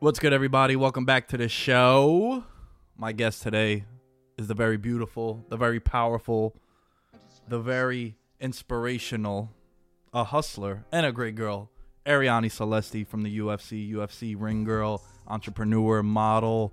What's 0.00 0.20
good, 0.20 0.32
everybody? 0.32 0.76
Welcome 0.76 1.04
back 1.04 1.26
to 1.30 1.36
the 1.36 1.48
show. 1.48 2.44
My 2.96 3.10
guest 3.10 3.42
today 3.42 3.84
is 4.36 4.46
the 4.46 4.54
very 4.54 4.76
beautiful, 4.76 5.44
the 5.48 5.56
very 5.56 5.80
powerful, 5.80 6.54
the 7.48 7.58
very 7.58 8.14
inspirational, 8.40 9.50
a 10.14 10.22
hustler 10.22 10.84
and 10.92 11.04
a 11.04 11.10
great 11.10 11.34
girl, 11.34 11.68
Arianny 12.06 12.46
Celesti 12.46 13.04
from 13.04 13.22
the 13.24 13.38
UFC, 13.40 13.92
UFC 13.92 14.36
ring 14.38 14.62
girl, 14.62 15.02
entrepreneur, 15.26 16.00
model, 16.04 16.72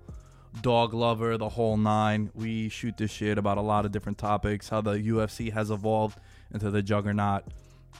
dog 0.61 0.94
lover, 0.94 1.35
the 1.35 1.50
whole 1.50 1.77
nine. 1.77 2.29
We 2.35 2.69
shoot 2.69 2.95
this 2.95 3.09
shit 3.09 3.39
about 3.39 3.57
a 3.57 3.61
lot 3.61 3.85
of 3.85 3.91
different 3.91 4.19
topics, 4.19 4.69
how 4.69 4.81
the 4.81 5.00
UFC 5.00 5.51
has 5.51 5.71
evolved 5.71 6.19
into 6.53 6.69
the 6.69 6.83
juggernaut 6.83 7.44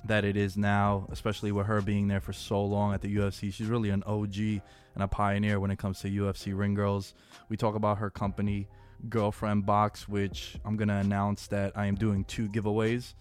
that 0.04 0.26
it 0.26 0.38
is 0.38 0.58
now, 0.58 1.08
especially 1.12 1.52
with 1.52 1.68
her 1.68 1.82
being 1.82 2.08
there 2.08 2.20
for 2.20 2.34
so 2.34 2.64
long 2.64 2.94
at 2.94 3.02
the 3.02 3.16
UFC. 3.16 3.54
She's 3.54 3.68
really 3.68 3.90
an 3.90 4.04
OG 4.04 4.38
and 4.38 5.04
a 5.04 5.08
pioneer 5.08 5.60
when 5.60 5.72
it 5.72 5.80
comes 5.80 6.00
to 6.02 6.10
UFC 6.10 6.58
ring 6.58 6.74
girls. 6.74 7.14
We 7.50 7.58
talk 7.58 7.76
about 7.76 7.98
her 8.00 8.10
company, 8.10 8.68
Girlfriend 9.10 9.66
Box, 9.66 10.08
which 10.08 10.58
I'm 10.66 10.78
going 10.78 10.88
to 10.88 10.96
announce 10.96 11.48
that 11.48 11.74
I 11.76 11.86
am 11.88 11.96
doing 11.96 12.24
two 12.26 12.48
giveaways 12.50 13.14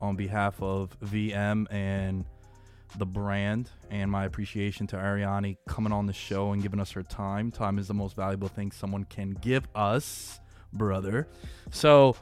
on 0.00 0.16
behalf 0.16 0.60
of 0.62 0.98
VM 1.00 1.66
and 1.70 2.24
the 2.98 3.06
brand 3.06 3.70
and 3.90 4.10
my 4.10 4.24
appreciation 4.24 4.86
to 4.88 4.96
Arianny 4.96 5.56
coming 5.68 5.92
on 5.92 6.06
the 6.06 6.12
show 6.12 6.52
and 6.52 6.62
giving 6.62 6.80
us 6.80 6.90
her 6.92 7.02
time. 7.02 7.50
Time 7.50 7.78
is 7.78 7.86
the 7.86 7.94
most 7.94 8.16
valuable 8.16 8.48
thing 8.48 8.72
someone 8.72 9.04
can 9.04 9.30
give 9.30 9.68
us, 9.74 10.40
brother. 10.72 11.28
So, 11.70 12.16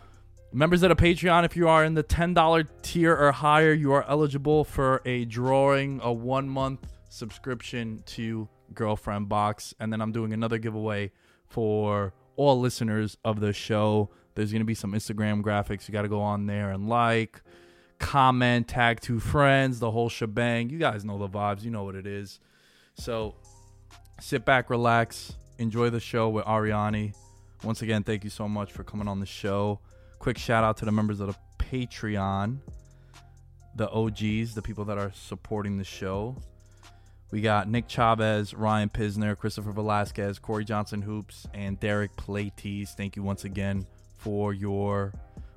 members 0.52 0.82
of 0.82 0.88
the 0.88 0.96
Patreon, 0.96 1.44
if 1.44 1.56
you 1.56 1.68
are 1.68 1.84
in 1.84 1.94
the 1.94 2.04
$10 2.04 2.68
tier 2.82 3.14
or 3.14 3.32
higher, 3.32 3.72
you 3.72 3.92
are 3.92 4.04
eligible 4.08 4.64
for 4.64 5.02
a 5.04 5.24
drawing, 5.24 6.00
a 6.02 6.12
one 6.12 6.48
month 6.48 6.86
subscription 7.08 8.02
to 8.06 8.48
Girlfriend 8.74 9.28
Box. 9.28 9.74
And 9.80 9.92
then 9.92 10.00
I'm 10.00 10.12
doing 10.12 10.32
another 10.32 10.58
giveaway 10.58 11.10
for 11.46 12.14
all 12.36 12.60
listeners 12.60 13.16
of 13.24 13.40
the 13.40 13.52
show. 13.52 14.10
There's 14.34 14.52
going 14.52 14.60
to 14.60 14.66
be 14.66 14.74
some 14.74 14.92
Instagram 14.92 15.42
graphics. 15.42 15.88
You 15.88 15.92
got 15.92 16.02
to 16.02 16.08
go 16.08 16.20
on 16.20 16.46
there 16.46 16.70
and 16.70 16.88
like 16.88 17.42
comment, 17.98 18.68
tag 18.68 19.00
two 19.00 19.20
friends, 19.20 19.80
the 19.80 19.90
whole 19.90 20.08
shebang. 20.08 20.70
You 20.70 20.78
guys 20.78 21.04
know 21.04 21.18
the 21.18 21.28
vibes. 21.28 21.62
You 21.62 21.70
know 21.70 21.84
what 21.84 21.96
it 21.96 22.06
is. 22.06 22.38
So 22.94 23.34
sit 24.20 24.44
back, 24.44 24.70
relax, 24.70 25.34
enjoy 25.58 25.90
the 25.90 26.00
show 26.00 26.28
with 26.28 26.44
Arianny. 26.44 27.14
Once 27.64 27.82
again, 27.82 28.04
thank 28.04 28.22
you 28.22 28.30
so 28.30 28.48
much 28.48 28.72
for 28.72 28.84
coming 28.84 29.08
on 29.08 29.18
the 29.18 29.26
show. 29.26 29.80
Quick 30.18 30.38
shout 30.38 30.64
out 30.64 30.76
to 30.78 30.84
the 30.84 30.92
members 30.92 31.20
of 31.20 31.28
the 31.28 31.36
Patreon, 31.58 32.58
the 33.76 33.90
OGs, 33.90 34.54
the 34.54 34.62
people 34.62 34.84
that 34.86 34.98
are 34.98 35.12
supporting 35.14 35.78
the 35.78 35.84
show. 35.84 36.36
We 37.30 37.40
got 37.40 37.68
Nick 37.68 37.88
Chavez, 37.88 38.54
Ryan 38.54 38.88
Pisner, 38.88 39.36
Christopher 39.36 39.72
Velasquez, 39.72 40.38
Corey 40.38 40.64
Johnson 40.64 41.02
Hoops, 41.02 41.46
and 41.52 41.78
Derek 41.78 42.16
Playtees. 42.16 42.90
Thank 42.90 43.16
you 43.16 43.22
once 43.22 43.44
again 43.44 43.86
for 44.16 44.54
your 44.54 45.12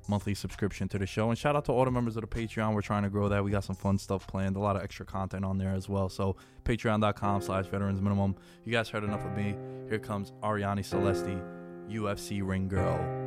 monthly 0.08 0.34
subscription 0.34 0.88
to 0.88 0.98
the 0.98 1.06
show. 1.06 1.30
And 1.30 1.38
shout 1.38 1.56
out 1.56 1.64
to 1.66 1.72
all 1.72 1.84
the 1.84 1.90
members 1.90 2.16
of 2.16 2.22
the 2.22 2.28
Patreon. 2.28 2.74
We're 2.74 2.82
trying 2.82 3.04
to 3.04 3.10
grow 3.10 3.28
that. 3.30 3.42
We 3.42 3.50
got 3.50 3.64
some 3.64 3.76
fun 3.76 3.98
stuff 3.98 4.26
planned, 4.26 4.56
a 4.56 4.60
lot 4.60 4.76
of 4.76 4.82
extra 4.82 5.06
content 5.06 5.44
on 5.44 5.58
there 5.58 5.70
as 5.72 5.88
well. 5.88 6.08
So 6.08 6.36
patreon.com 6.64 7.40
slash 7.40 7.66
veterans 7.66 8.00
minimum. 8.02 8.36
You 8.64 8.72
guys 8.72 8.90
heard 8.90 9.04
enough 9.04 9.24
of 9.24 9.34
me. 9.36 9.56
Here 9.88 9.98
comes 9.98 10.32
Arianny 10.42 10.80
Celesti, 10.80 11.40
UFC 11.90 12.46
ring 12.46 12.68
girl. 12.68 13.21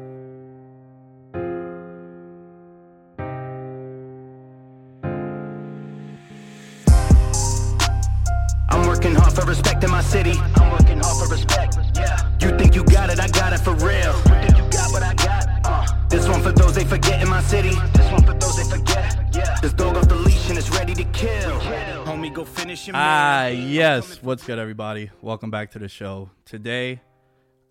Hard 9.76 9.82
for 9.82 9.86
in 9.86 9.92
my 9.92 10.02
city. 10.02 10.40
I'm 10.56 10.72
working 10.72 11.00
hard 11.00 11.28
for 11.28 11.34
respect. 11.34 11.78
Yeah. 11.96 12.32
You 12.42 12.58
think 12.58 12.76
you 12.76 12.84
got 12.84 13.10
it, 13.10 13.20
I 13.20 13.28
got 13.28 13.54
it 13.54 13.60
for 13.60 13.74
real. 13.74 14.14
You 14.16 14.48
think 14.48 14.58
you 14.58 14.70
got 14.70 14.92
what 14.92 15.04
I 15.04 15.14
got? 15.14 15.48
Uh. 15.66 15.86
This 16.10 16.28
one 16.28 16.42
for 16.42 16.52
those 16.52 16.76
they 16.76 16.86
forget 16.86 17.22
in 17.22 17.30
my 17.30 17.42
city. 17.42 17.76
This 17.94 18.12
one 18.12 18.24
for 18.24 18.34
those 18.34 18.56
they 18.58 18.78
forget. 18.78 19.30
Yeah. 19.34 19.58
This 19.62 19.74
dog 19.74 19.98
off 19.98 20.08
the 20.08 20.16
leash 20.16 20.50
and 20.50 20.58
it's 20.58 20.70
ready 20.70 20.94
to 20.94 21.04
kill. 21.06 21.60
Homie, 22.06 22.34
go 22.34 22.46
finish 22.46 22.88
your 22.88 22.96
Ah, 22.98 23.48
yes. 23.48 24.22
What's 24.22 24.46
good, 24.46 24.60
everybody? 24.60 25.10
Welcome 25.22 25.52
back 25.52 25.72
to 25.72 25.80
the 25.80 25.90
show. 25.90 26.30
Today, 26.46 27.02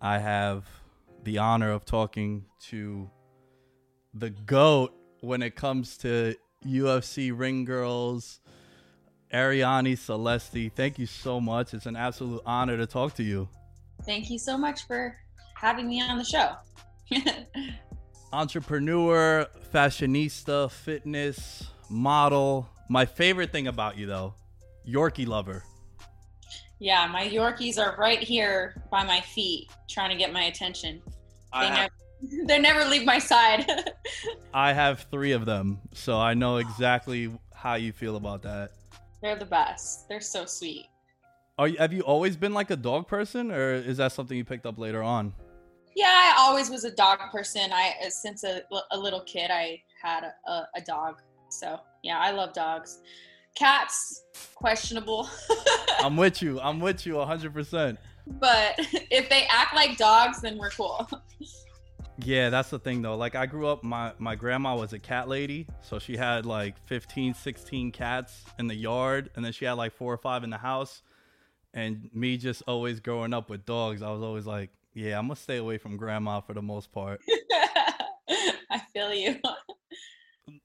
I 0.01 0.19
have 0.19 0.65
the 1.23 1.39
honor 1.39 1.71
of 1.71 1.85
talking 1.85 2.45
to 2.69 3.09
the 4.13 4.29
GOAT 4.29 4.93
when 5.21 5.41
it 5.41 5.55
comes 5.55 5.97
to 5.97 6.35
UFC 6.65 7.31
ring 7.35 7.65
girls, 7.65 8.39
Arianny 9.33 9.93
Celesti, 9.93 10.71
Thank 10.71 10.99
you 10.99 11.05
so 11.05 11.39
much. 11.41 11.73
It's 11.73 11.85
an 11.85 11.95
absolute 11.95 12.41
honor 12.45 12.77
to 12.77 12.85
talk 12.85 13.15
to 13.15 13.23
you. 13.23 13.49
Thank 14.05 14.29
you 14.29 14.37
so 14.37 14.57
much 14.57 14.85
for 14.87 15.15
having 15.55 15.87
me 15.87 16.01
on 16.01 16.17
the 16.17 16.23
show. 16.23 16.53
Entrepreneur, 18.33 19.47
fashionista, 19.73 20.69
fitness, 20.69 21.67
model. 21.89 22.69
My 22.89 23.05
favorite 23.05 23.51
thing 23.51 23.67
about 23.67 23.97
you, 23.97 24.05
though, 24.05 24.35
Yorkie 24.87 25.27
lover. 25.27 25.63
yeah, 26.79 27.07
my 27.07 27.27
Yorkies 27.27 27.77
are 27.79 27.95
right 27.97 28.19
here 28.19 28.83
by 28.91 29.03
my 29.03 29.21
feet 29.21 29.69
trying 29.89 30.09
to 30.11 30.15
get 30.15 30.31
my 30.33 30.43
attention. 30.43 31.01
They 31.53 31.67
have, 31.67 31.89
never 32.21 32.45
they 32.47 32.59
never 32.59 32.85
leave 32.85 33.05
my 33.05 33.19
side. 33.19 33.65
I 34.53 34.73
have 34.73 35.07
three 35.11 35.31
of 35.31 35.45
them, 35.45 35.79
so 35.93 36.17
I 36.19 36.33
know 36.33 36.57
exactly 36.57 37.31
how 37.53 37.75
you 37.75 37.91
feel 37.91 38.17
about 38.17 38.43
that. 38.43 38.71
They're 39.25 39.35
the 39.35 39.43
best. 39.43 40.07
They're 40.07 40.21
so 40.21 40.45
sweet. 40.45 40.85
Are 41.57 41.67
you, 41.67 41.77
have 41.79 41.91
you 41.91 42.01
always 42.01 42.37
been 42.37 42.53
like 42.53 42.69
a 42.69 42.75
dog 42.75 43.07
person, 43.07 43.51
or 43.51 43.73
is 43.73 43.97
that 43.97 44.11
something 44.11 44.37
you 44.37 44.45
picked 44.45 44.67
up 44.67 44.77
later 44.77 45.01
on? 45.01 45.33
Yeah, 45.95 46.05
I 46.05 46.35
always 46.37 46.69
was 46.69 46.83
a 46.83 46.91
dog 46.91 47.17
person. 47.31 47.73
I 47.73 47.95
uh, 48.05 48.11
since 48.11 48.43
a, 48.43 48.61
a 48.91 48.99
little 48.99 49.21
kid, 49.21 49.49
I 49.49 49.81
had 49.99 50.25
a, 50.47 50.67
a 50.75 50.81
dog. 50.85 51.23
So 51.49 51.79
yeah, 52.03 52.19
I 52.19 52.29
love 52.29 52.53
dogs. 52.53 52.99
Cats, 53.55 54.25
questionable. 54.53 55.27
I'm 56.01 56.17
with 56.17 56.43
you. 56.43 56.59
I'm 56.61 56.79
with 56.79 57.07
you 57.07 57.13
100%. 57.13 57.97
But 58.27 58.75
if 58.77 59.27
they 59.27 59.47
act 59.49 59.73
like 59.73 59.97
dogs, 59.97 60.39
then 60.39 60.59
we're 60.59 60.69
cool. 60.69 61.09
Yeah, 62.17 62.49
that's 62.49 62.69
the 62.69 62.79
thing 62.79 63.01
though. 63.01 63.15
Like 63.15 63.35
I 63.35 63.45
grew 63.45 63.67
up 63.67 63.83
my 63.83 64.13
my 64.19 64.35
grandma 64.35 64.75
was 64.75 64.93
a 64.93 64.99
cat 64.99 65.27
lady, 65.27 65.67
so 65.81 65.99
she 65.99 66.15
had 66.15 66.45
like 66.45 66.77
15, 66.85 67.33
16 67.33 67.91
cats 67.91 68.45
in 68.57 68.67
the 68.67 68.75
yard 68.75 69.29
and 69.35 69.43
then 69.43 69.51
she 69.51 69.65
had 69.65 69.73
like 69.73 69.93
4 69.93 70.13
or 70.13 70.17
5 70.17 70.43
in 70.43 70.49
the 70.49 70.57
house. 70.57 71.01
And 71.73 72.09
me 72.13 72.37
just 72.37 72.63
always 72.67 73.01
growing 73.01 73.33
up 73.33 73.49
with 73.49 73.65
dogs, 73.65 74.01
I 74.01 74.09
was 74.09 74.21
always 74.21 74.45
like, 74.45 74.69
yeah, 74.93 75.19
I'm 75.19 75.27
going 75.27 75.35
to 75.35 75.41
stay 75.41 75.57
away 75.57 75.77
from 75.77 75.97
grandma 75.97 76.39
for 76.39 76.53
the 76.53 76.61
most 76.61 76.93
part. 76.93 77.19
I 78.71 78.79
feel 78.93 79.13
you. 79.13 79.41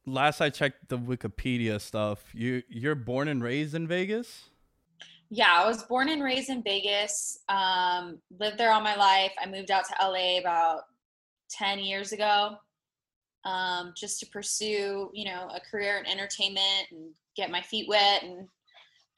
Last 0.07 0.41
I 0.41 0.51
checked 0.51 0.89
the 0.89 0.97
Wikipedia 0.97 1.81
stuff, 1.81 2.23
you 2.33 2.63
you're 2.69 2.95
born 2.95 3.27
and 3.27 3.43
raised 3.43 3.75
in 3.75 3.89
Vegas? 3.89 4.51
Yeah, 5.31 5.49
I 5.51 5.67
was 5.67 5.83
born 5.83 6.09
and 6.09 6.23
raised 6.23 6.49
in 6.49 6.63
Vegas. 6.63 7.39
Um, 7.49 8.19
lived 8.39 8.59
there 8.59 8.73
all 8.73 8.81
my 8.81 8.97
life. 8.97 9.33
I 9.41 9.49
moved 9.49 9.71
out 9.71 9.85
to 9.87 9.95
LA 10.01 10.39
about 10.39 10.83
10 11.51 11.79
years 11.81 12.13
ago 12.13 12.57
um, 13.45 13.93
just 13.97 14.21
to 14.21 14.27
pursue, 14.27 15.11
you 15.15 15.25
know, 15.25 15.49
a 15.55 15.61
career 15.61 15.99
in 15.99 16.11
entertainment 16.11 16.87
and 16.91 17.11
get 17.37 17.51
my 17.51 17.63
feet 17.63 17.89
wet 17.89 18.23
and 18.23 18.49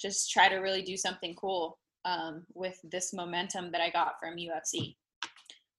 just 0.00 0.30
try 0.30 0.48
to 0.48 0.56
really 0.56 0.82
do 0.82 0.96
something 0.96 1.34
cool 1.34 1.78
um, 2.04 2.44
with 2.54 2.78
this 2.84 3.12
momentum 3.12 3.70
that 3.72 3.80
I 3.80 3.90
got 3.90 4.14
from 4.20 4.36
UFC. 4.36 4.96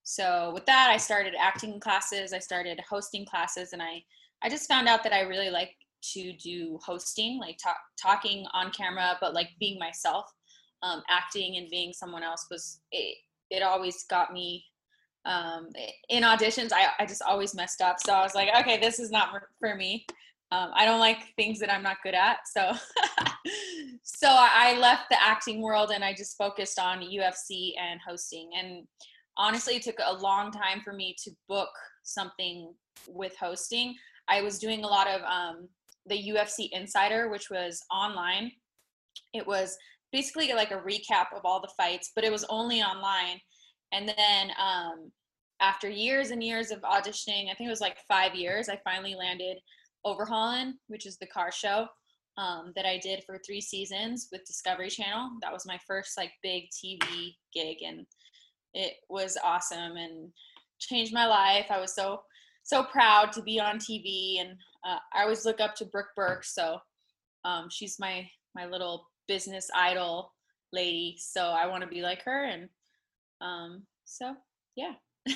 So 0.03 0.51
with 0.53 0.65
that, 0.65 0.89
I 0.89 0.97
started 0.97 1.33
acting 1.39 1.79
classes. 1.79 2.33
I 2.33 2.39
started 2.39 2.79
hosting 2.89 3.25
classes, 3.25 3.71
and 3.71 3.81
I 3.81 4.03
I 4.41 4.49
just 4.49 4.67
found 4.67 4.89
out 4.89 5.03
that 5.03 5.13
I 5.13 5.21
really 5.21 5.49
like 5.49 5.71
to 6.13 6.33
do 6.33 6.77
hosting, 6.83 7.39
like 7.39 7.57
talk, 7.57 7.77
talking 8.01 8.45
on 8.53 8.71
camera, 8.71 9.17
but 9.21 9.33
like 9.33 9.49
being 9.59 9.79
myself. 9.79 10.25
Um, 10.81 11.01
acting 11.09 11.55
and 11.55 11.69
being 11.69 11.93
someone 11.93 12.23
else 12.23 12.47
was 12.51 12.81
it, 12.91 13.15
it 13.49 13.63
always 13.63 14.03
got 14.03 14.33
me 14.33 14.65
um, 15.25 15.69
in 16.09 16.23
auditions 16.23 16.71
I, 16.73 16.87
I 16.99 17.05
just 17.05 17.21
always 17.21 17.55
messed 17.55 17.81
up. 17.81 17.97
So 17.99 18.13
i 18.13 18.21
was 18.21 18.35
like 18.35 18.49
okay 18.59 18.79
this 18.79 18.99
is 18.99 19.11
not 19.11 19.29
for 19.59 19.75
me. 19.75 20.05
Um, 20.51 20.69
i 20.75 20.85
don't 20.85 20.99
like 20.99 21.17
things 21.35 21.59
that 21.59 21.71
i'm 21.71 21.83
not 21.83 21.97
good 22.03 22.13
at. 22.13 22.39
So 22.47 22.71
so 24.03 24.27
i 24.29 24.77
left 24.79 25.03
the 25.09 25.21
acting 25.21 25.61
world 25.61 25.91
and 25.93 26.03
i 26.03 26.13
just 26.13 26.37
focused 26.37 26.79
on 26.79 27.01
ufc 27.01 27.71
and 27.79 27.99
hosting. 28.05 28.49
And 28.57 28.87
honestly 29.37 29.75
it 29.75 29.83
took 29.83 29.99
a 30.03 30.13
long 30.13 30.51
time 30.51 30.81
for 30.83 30.93
me 30.93 31.15
to 31.23 31.31
book 31.47 31.69
something 32.03 32.73
with 33.07 33.35
hosting. 33.39 33.95
I 34.27 34.41
was 34.41 34.59
doing 34.59 34.83
a 34.83 34.87
lot 34.87 35.07
of 35.07 35.21
um, 35.21 35.67
the 36.05 36.15
UFC 36.15 36.69
Insider, 36.71 37.29
which 37.29 37.49
was 37.49 37.81
online. 37.91 38.51
It 39.33 39.45
was 39.45 39.77
basically 40.11 40.53
like 40.53 40.71
a 40.71 40.77
recap 40.77 41.27
of 41.35 41.41
all 41.43 41.61
the 41.61 41.71
fights, 41.75 42.11
but 42.15 42.23
it 42.23 42.31
was 42.31 42.45
only 42.49 42.81
online. 42.81 43.39
And 43.93 44.09
then 44.09 44.51
um, 44.59 45.11
after 45.61 45.89
years 45.89 46.31
and 46.31 46.43
years 46.43 46.71
of 46.71 46.81
auditioning, 46.81 47.49
I 47.49 47.53
think 47.53 47.67
it 47.67 47.69
was 47.69 47.81
like 47.81 47.97
five 48.07 48.35
years, 48.35 48.67
I 48.67 48.79
finally 48.83 49.15
landed 49.15 49.57
Overhaulin', 50.05 50.73
which 50.87 51.05
is 51.05 51.17
the 51.17 51.27
car 51.27 51.51
show 51.51 51.87
um, 52.37 52.73
that 52.75 52.85
I 52.85 52.97
did 52.97 53.23
for 53.23 53.37
three 53.37 53.61
seasons 53.61 54.27
with 54.31 54.45
Discovery 54.45 54.89
Channel. 54.89 55.31
That 55.41 55.53
was 55.53 55.65
my 55.65 55.79
first 55.87 56.17
like 56.17 56.31
big 56.41 56.63
TV 56.71 57.35
gig, 57.53 57.77
and 57.85 58.05
it 58.73 58.93
was 59.09 59.37
awesome 59.43 59.95
and 59.97 60.31
changed 60.79 61.13
my 61.13 61.27
life. 61.27 61.67
I 61.69 61.79
was 61.79 61.95
so 61.95 62.21
so 62.63 62.83
proud 62.83 63.31
to 63.33 63.41
be 63.41 63.59
on 63.59 63.77
TV, 63.77 64.41
and 64.41 64.51
uh, 64.85 64.97
I 65.13 65.21
always 65.23 65.45
look 65.45 65.61
up 65.61 65.75
to 65.75 65.85
Brooke 65.85 66.11
Burke. 66.15 66.43
So 66.43 66.79
um, 67.45 67.67
she's 67.69 67.99
my 67.99 68.27
my 68.55 68.65
little 68.65 69.09
business 69.27 69.69
idol 69.75 70.33
lady. 70.71 71.15
So 71.19 71.41
I 71.41 71.67
want 71.67 71.83
to 71.83 71.87
be 71.87 72.01
like 72.01 72.23
her, 72.23 72.45
and 72.45 72.67
um, 73.43 73.83
so 74.05 74.35
yeah. 74.75 74.93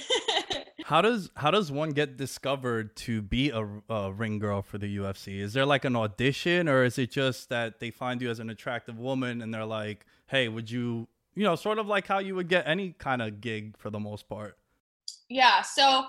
how 0.83 1.01
does 1.01 1.29
how 1.35 1.51
does 1.51 1.71
one 1.71 1.91
get 1.91 2.17
discovered 2.17 2.95
to 2.95 3.21
be 3.21 3.51
a, 3.51 3.65
a, 3.89 4.11
ring 4.11 4.39
girl 4.39 4.61
for 4.61 4.77
the 4.77 4.97
UFC? 4.97 5.39
Is 5.39 5.53
there 5.53 5.65
like 5.65 5.85
an 5.85 5.95
audition, 5.95 6.67
or 6.67 6.83
is 6.83 6.97
it 6.97 7.11
just 7.11 7.49
that 7.49 7.79
they 7.79 7.91
find 7.91 8.21
you 8.21 8.29
as 8.29 8.39
an 8.39 8.49
attractive 8.49 8.99
woman 8.99 9.41
and 9.41 9.53
they're 9.53 9.65
like, 9.65 10.05
"Hey, 10.27 10.49
would 10.49 10.69
you?" 10.69 11.07
You 11.35 11.43
know, 11.43 11.55
sort 11.55 11.77
of 11.77 11.87
like 11.87 12.07
how 12.07 12.19
you 12.19 12.35
would 12.35 12.49
get 12.49 12.67
any 12.67 12.91
kind 12.91 13.21
of 13.21 13.39
gig 13.41 13.77
for 13.77 13.89
the 13.89 13.99
most 13.99 14.27
part. 14.27 14.57
Yeah. 15.29 15.61
So 15.61 16.05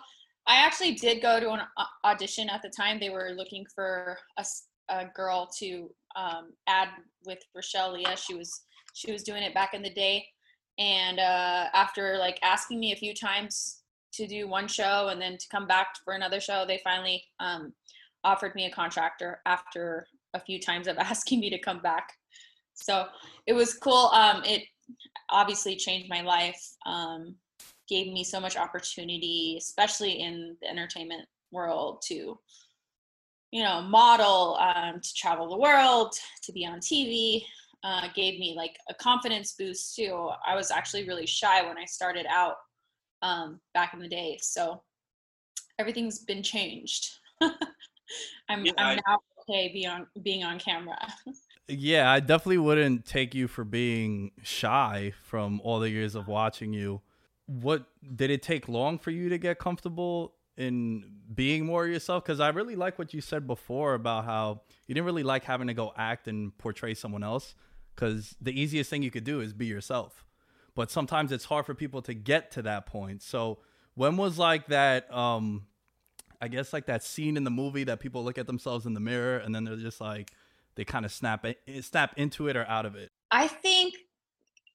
I 0.47 0.57
actually 0.57 0.95
did 0.95 1.21
go 1.21 1.39
to 1.39 1.51
an 1.51 1.61
audition 2.05 2.49
at 2.49 2.63
the 2.63 2.71
time. 2.71 2.99
They 2.99 3.11
were 3.11 3.33
looking 3.37 3.67
for 3.75 4.19
a, 4.39 4.45
a 4.89 5.05
girl 5.15 5.49
to 5.59 5.91
um, 6.17 6.53
add 6.67 6.89
with 7.27 7.39
Rachelle 7.57 7.93
Leah. 7.93 8.17
She 8.17 8.35
was 8.35 8.63
she 8.95 9.13
was 9.13 9.23
doing 9.23 9.43
it 9.43 9.55
back 9.55 9.75
in 9.75 9.83
the 9.83 9.91
day, 9.91 10.27
and 10.79 11.19
uh, 11.19 11.67
after 11.75 12.17
like 12.19 12.39
asking 12.43 12.79
me 12.79 12.93
a 12.93 12.97
few 12.97 13.15
times 13.15 13.83
to 14.13 14.27
do 14.27 14.49
one 14.49 14.69
show 14.69 15.09
and 15.09 15.21
then 15.21 15.37
to 15.37 15.49
come 15.51 15.67
back 15.67 15.89
for 16.05 16.15
another 16.15 16.41
show, 16.41 16.65
they 16.67 16.81
finally 16.85 17.25
um, 17.41 17.73
offered 18.25 18.55
me 18.55 18.67
a 18.67 18.71
contractor 18.71 19.41
after 19.47 20.07
a 20.35 20.41
few 20.41 20.61
times 20.61 20.87
of 20.87 20.97
asking 20.99 21.41
me 21.41 21.51
to 21.51 21.59
come 21.59 21.81
back. 21.81 22.13
So 22.75 23.07
it 23.47 23.53
was 23.53 23.75
cool. 23.75 24.11
Um, 24.13 24.43
it 24.45 24.63
obviously 25.31 25.77
changed 25.77 26.09
my 26.09 26.23
life. 26.23 26.63
Um, 26.87 27.35
gave 27.89 28.13
me 28.13 28.23
so 28.23 28.39
much 28.39 28.57
opportunity, 28.57 29.57
especially 29.59 30.21
in 30.21 30.57
the 30.61 30.69
entertainment 30.69 31.27
world, 31.51 32.03
to 32.07 32.39
you 33.51 33.63
know 33.63 33.81
model, 33.81 34.59
um, 34.61 35.01
to 35.01 35.15
travel 35.15 35.49
the 35.49 35.57
world, 35.57 36.15
to 36.43 36.53
be 36.53 36.67
on 36.67 36.79
TV. 36.79 37.45
Uh, 37.85 38.09
gave 38.15 38.41
me 38.41 38.55
like 38.57 38.77
a 38.89 38.95
confidence 38.95 39.53
boost 39.53 39.95
too. 39.95 40.31
I 40.47 40.57
was 40.57 40.71
actually 40.71 41.07
really 41.07 41.27
shy 41.27 41.67
when 41.67 41.79
I 41.79 41.85
started 41.85 42.27
out 42.29 42.57
um, 43.23 43.61
back 43.73 43.95
in 43.95 44.01
the 44.01 44.09
day, 44.09 44.37
so 44.41 44.83
everything's 45.79 46.19
been 46.19 46.43
changed. 46.43 47.09
I'm, 48.49 48.67
yeah, 48.67 48.73
I'm 48.79 48.99
now 49.07 49.19
okay 49.41 49.71
being 49.73 50.07
being 50.23 50.43
on 50.43 50.59
camera. 50.59 50.99
yeah, 51.69 52.11
I 52.11 52.19
definitely 52.19 52.59
wouldn't 52.59 53.05
take 53.05 53.33
you 53.33 53.47
for 53.47 53.63
being 53.63 54.33
shy 54.43 55.13
from 55.23 55.61
all 55.63 55.79
the 55.79 55.91
years 55.91 56.17
of 56.17 56.27
watching 56.27 56.73
you 56.73 57.01
what 57.49 57.87
did 58.15 58.31
it 58.31 58.43
take 58.43 58.69
long 58.69 58.99
for 58.99 59.11
you 59.11 59.31
to 59.31 59.39
get 59.39 59.59
comfortable 59.59 60.35
in 60.59 61.03
being 61.35 61.65
more 61.65 61.87
yourself 61.87 62.23
because 62.23 62.41
i 62.41 62.49
really 62.49 62.77
like 62.77 62.99
what 62.99 63.15
you 63.15 63.23
said 63.23 63.47
before 63.47 63.95
about 63.95 64.25
how 64.27 64.61
you 64.87 64.95
didn't 64.95 65.07
really 65.07 65.23
like 65.23 65.45
having 65.45 65.67
to 65.67 65.75
go 65.75 65.93
act 65.97 66.29
and 66.29 66.57
portray 66.59 66.93
someone 66.93 67.25
else 67.25 67.55
because 67.99 68.37
the 68.41 68.59
easiest 68.59 68.89
thing 68.89 69.03
you 69.03 69.11
could 69.11 69.25
do 69.25 69.41
is 69.41 69.53
be 69.53 69.67
yourself 69.67 70.25
but 70.75 70.91
sometimes 70.91 71.33
it's 71.33 71.47
hard 71.47 71.67
for 71.67 71.75
people 71.75 72.01
to 72.01 72.15
get 72.15 72.51
to 72.51 72.63
that 72.63 72.87
point 72.87 73.23
so 73.23 73.59
when 73.95 74.17
was 74.17 74.39
like 74.39 74.69
that 74.69 75.13
um 75.13 75.67
i 76.41 76.47
guess 76.47 76.73
like 76.73 76.87
that 76.87 77.03
scene 77.03 77.37
in 77.37 77.45
the 77.45 77.51
movie 77.51 77.85
that 77.85 78.01
people 78.01 78.23
look 78.23 78.39
at 78.39 78.47
themselves 78.47 78.87
in 78.87 78.95
the 78.95 79.01
mirror 79.01 79.39
and 79.39 79.55
then 79.55 79.65
they're 79.65 79.77
just 79.77 80.01
like 80.01 80.31
they 80.77 80.85
kind 80.85 81.05
of 81.05 81.11
snap 81.11 81.45
it 81.45 81.59
snap 81.81 82.15
into 82.17 82.49
it 82.49 82.57
or 82.57 82.65
out 82.67 82.87
of 82.87 82.95
it 82.95 83.11
i 83.31 83.49
think 83.49 83.95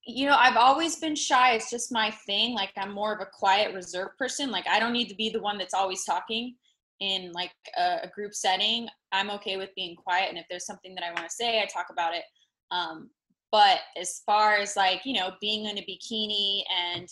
you 0.05 0.27
know, 0.27 0.35
I've 0.35 0.57
always 0.57 0.97
been 0.97 1.15
shy. 1.15 1.53
It's 1.53 1.69
just 1.69 1.91
my 1.91 2.11
thing. 2.11 2.53
Like 2.55 2.71
I'm 2.75 2.91
more 2.91 3.13
of 3.13 3.21
a 3.21 3.25
quiet, 3.25 3.73
reserved 3.73 4.17
person. 4.17 4.51
Like 4.51 4.67
I 4.67 4.79
don't 4.79 4.91
need 4.91 5.07
to 5.09 5.15
be 5.15 5.29
the 5.29 5.39
one 5.39 5.57
that's 5.57 5.73
always 5.73 6.03
talking 6.03 6.55
in 6.99 7.31
like 7.31 7.53
a, 7.77 7.99
a 8.03 8.11
group 8.13 8.33
setting. 8.33 8.87
I'm 9.11 9.29
okay 9.31 9.57
with 9.57 9.69
being 9.75 9.95
quiet. 9.95 10.29
And 10.29 10.37
if 10.37 10.45
there's 10.49 10.65
something 10.65 10.93
that 10.95 11.03
I 11.03 11.13
want 11.13 11.29
to 11.29 11.33
say, 11.33 11.61
I 11.61 11.65
talk 11.65 11.87
about 11.89 12.13
it. 12.13 12.23
Um, 12.73 13.09
but 13.51 13.79
as 13.99 14.21
far 14.25 14.55
as 14.55 14.75
like, 14.75 15.01
you 15.05 15.13
know, 15.13 15.31
being 15.39 15.65
in 15.65 15.77
a 15.77 15.81
bikini 15.81 16.63
and 16.91 17.07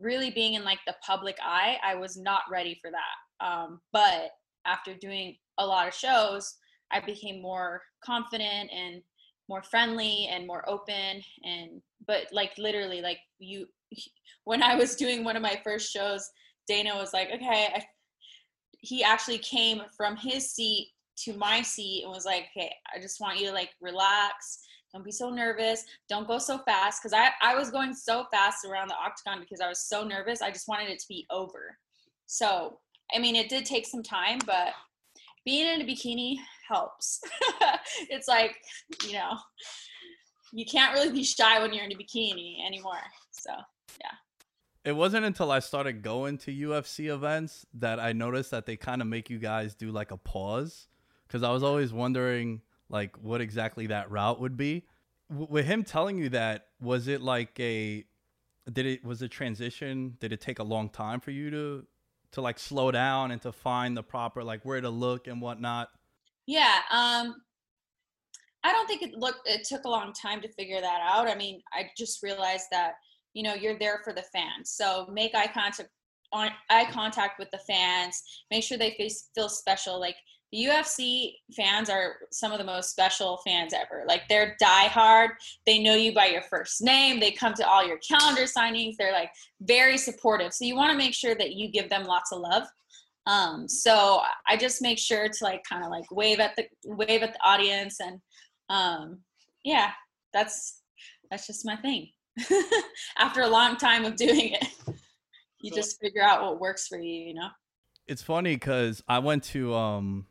really 0.00 0.30
being 0.30 0.54
in 0.54 0.64
like 0.64 0.80
the 0.86 0.96
public 1.06 1.36
eye, 1.42 1.78
I 1.84 1.94
was 1.94 2.16
not 2.16 2.42
ready 2.50 2.78
for 2.82 2.90
that. 2.90 3.46
Um, 3.46 3.80
but 3.92 4.30
after 4.66 4.94
doing 4.94 5.36
a 5.58 5.66
lot 5.66 5.86
of 5.86 5.94
shows, 5.94 6.56
I 6.90 7.00
became 7.00 7.40
more 7.40 7.82
confident 8.04 8.70
and 8.72 9.02
more 9.48 9.62
friendly 9.62 10.28
and 10.30 10.46
more 10.46 10.68
open 10.68 11.22
and 11.44 11.80
but 12.06 12.26
like 12.32 12.52
literally 12.58 13.00
like 13.00 13.18
you 13.38 13.66
when 14.44 14.62
i 14.62 14.74
was 14.74 14.94
doing 14.94 15.24
one 15.24 15.36
of 15.36 15.42
my 15.42 15.58
first 15.64 15.90
shows 15.90 16.28
dana 16.66 16.94
was 16.94 17.12
like 17.12 17.28
okay 17.34 17.68
I, 17.74 17.84
he 18.80 19.02
actually 19.02 19.38
came 19.38 19.82
from 19.96 20.16
his 20.16 20.52
seat 20.52 20.90
to 21.24 21.32
my 21.34 21.62
seat 21.62 22.02
and 22.04 22.12
was 22.12 22.26
like 22.26 22.46
okay 22.56 22.72
i 22.94 23.00
just 23.00 23.20
want 23.20 23.40
you 23.40 23.46
to 23.46 23.52
like 23.52 23.70
relax 23.80 24.60
don't 24.92 25.04
be 25.04 25.12
so 25.12 25.30
nervous 25.30 25.84
don't 26.08 26.26
go 26.26 26.38
so 26.38 26.58
fast 26.58 27.02
because 27.02 27.12
I, 27.12 27.30
I 27.42 27.54
was 27.54 27.70
going 27.70 27.94
so 27.94 28.24
fast 28.30 28.64
around 28.64 28.88
the 28.88 28.94
octagon 28.94 29.40
because 29.40 29.60
i 29.60 29.68
was 29.68 29.80
so 29.80 30.04
nervous 30.04 30.42
i 30.42 30.50
just 30.50 30.68
wanted 30.68 30.88
it 30.88 30.98
to 31.00 31.08
be 31.08 31.26
over 31.30 31.76
so 32.26 32.78
i 33.14 33.18
mean 33.18 33.36
it 33.36 33.48
did 33.48 33.64
take 33.64 33.86
some 33.86 34.02
time 34.02 34.38
but 34.46 34.72
being 35.48 35.66
in 35.66 35.80
a 35.80 35.84
bikini 35.84 36.36
helps. 36.68 37.20
it's 38.10 38.28
like, 38.28 38.56
you 39.06 39.14
know, 39.14 39.32
you 40.52 40.66
can't 40.66 40.92
really 40.94 41.10
be 41.10 41.24
shy 41.24 41.60
when 41.60 41.72
you're 41.72 41.84
in 41.84 41.92
a 41.92 41.94
bikini 41.94 42.64
anymore. 42.66 43.00
So, 43.30 43.50
yeah. 44.00 44.10
It 44.84 44.92
wasn't 44.92 45.24
until 45.24 45.50
I 45.50 45.58
started 45.60 46.02
going 46.02 46.38
to 46.38 46.52
UFC 46.52 47.12
events 47.12 47.66
that 47.74 47.98
I 47.98 48.12
noticed 48.12 48.50
that 48.50 48.66
they 48.66 48.76
kind 48.76 49.00
of 49.00 49.08
make 49.08 49.30
you 49.30 49.38
guys 49.38 49.74
do 49.74 49.90
like 49.90 50.10
a 50.10 50.16
pause 50.16 50.86
because 51.26 51.42
I 51.42 51.50
was 51.50 51.62
always 51.62 51.92
wondering 51.92 52.62
like 52.88 53.16
what 53.18 53.40
exactly 53.40 53.86
that 53.88 54.10
route 54.10 54.40
would 54.40 54.56
be. 54.56 54.84
W- 55.30 55.48
with 55.50 55.66
him 55.66 55.84
telling 55.84 56.18
you 56.18 56.28
that, 56.30 56.66
was 56.80 57.08
it 57.08 57.20
like 57.20 57.58
a 57.60 58.04
did 58.72 58.86
it 58.86 59.04
was 59.04 59.22
a 59.22 59.28
transition? 59.28 60.16
Did 60.20 60.32
it 60.32 60.40
take 60.40 60.58
a 60.58 60.64
long 60.64 60.88
time 60.88 61.20
for 61.20 61.30
you 61.30 61.50
to 61.50 61.86
to 62.32 62.40
like 62.40 62.58
slow 62.58 62.90
down 62.90 63.30
and 63.30 63.40
to 63.42 63.52
find 63.52 63.96
the 63.96 64.02
proper 64.02 64.44
like 64.44 64.64
where 64.64 64.80
to 64.80 64.90
look 64.90 65.26
and 65.26 65.40
whatnot? 65.40 65.88
Yeah, 66.46 66.78
um, 66.90 67.42
I 68.64 68.72
don't 68.72 68.86
think 68.86 69.02
it 69.02 69.14
looked. 69.14 69.46
It 69.46 69.64
took 69.64 69.84
a 69.84 69.88
long 69.88 70.12
time 70.12 70.40
to 70.42 70.48
figure 70.52 70.80
that 70.80 71.00
out. 71.02 71.28
I 71.28 71.34
mean, 71.34 71.62
I 71.72 71.90
just 71.96 72.22
realized 72.22 72.66
that 72.70 72.94
you 73.34 73.42
know 73.42 73.54
you're 73.54 73.78
there 73.78 74.00
for 74.04 74.12
the 74.12 74.24
fans, 74.32 74.70
so 74.70 75.08
make 75.12 75.34
eye 75.34 75.50
contact 75.52 75.90
on 76.32 76.50
eye 76.70 76.86
contact 76.90 77.38
with 77.38 77.50
the 77.50 77.58
fans. 77.58 78.22
Make 78.50 78.64
sure 78.64 78.76
they 78.76 78.94
face, 78.98 79.30
feel 79.34 79.48
special. 79.48 79.98
Like 80.00 80.16
the 80.52 80.64
UFC 80.64 81.34
fans 81.54 81.90
are 81.90 82.16
some 82.30 82.52
of 82.52 82.58
the 82.58 82.64
most 82.64 82.90
special 82.90 83.38
fans 83.46 83.74
ever. 83.74 84.04
Like 84.06 84.22
they're 84.28 84.56
diehard. 84.62 85.30
They 85.66 85.78
know 85.78 85.94
you 85.94 86.14
by 86.14 86.26
your 86.26 86.42
first 86.42 86.82
name. 86.82 87.20
They 87.20 87.32
come 87.32 87.54
to 87.54 87.68
all 87.68 87.86
your 87.86 87.98
calendar 87.98 88.44
signings. 88.44 88.96
They're 88.98 89.12
like 89.12 89.30
very 89.60 89.98
supportive. 89.98 90.54
So 90.54 90.64
you 90.64 90.74
want 90.74 90.90
to 90.92 90.96
make 90.96 91.14
sure 91.14 91.34
that 91.34 91.52
you 91.52 91.68
give 91.68 91.90
them 91.90 92.04
lots 92.04 92.32
of 92.32 92.40
love. 92.40 92.64
Um, 93.26 93.68
so 93.68 94.22
I 94.46 94.56
just 94.56 94.80
make 94.80 94.98
sure 94.98 95.28
to 95.28 95.44
like 95.44 95.62
kind 95.68 95.84
of 95.84 95.90
like 95.90 96.10
wave 96.10 96.40
at 96.40 96.56
the 96.56 96.66
wave 96.84 97.22
at 97.22 97.34
the 97.34 97.40
audience 97.44 98.00
and 98.00 98.18
um, 98.70 99.18
yeah, 99.64 99.90
that's 100.32 100.80
that's 101.30 101.46
just 101.46 101.66
my 101.66 101.76
thing. 101.76 102.08
After 103.18 103.42
a 103.42 103.48
long 103.48 103.76
time 103.76 104.06
of 104.06 104.16
doing 104.16 104.54
it, 104.54 104.68
you 105.60 105.70
just 105.70 106.00
figure 106.00 106.22
out 106.22 106.42
what 106.42 106.60
works 106.60 106.86
for 106.86 106.98
you, 106.98 107.12
you 107.12 107.34
know. 107.34 107.48
It's 108.06 108.22
funny 108.22 108.54
because 108.54 109.02
I 109.08 109.18
went 109.18 109.44
to 109.44 109.74
um, 109.74 110.26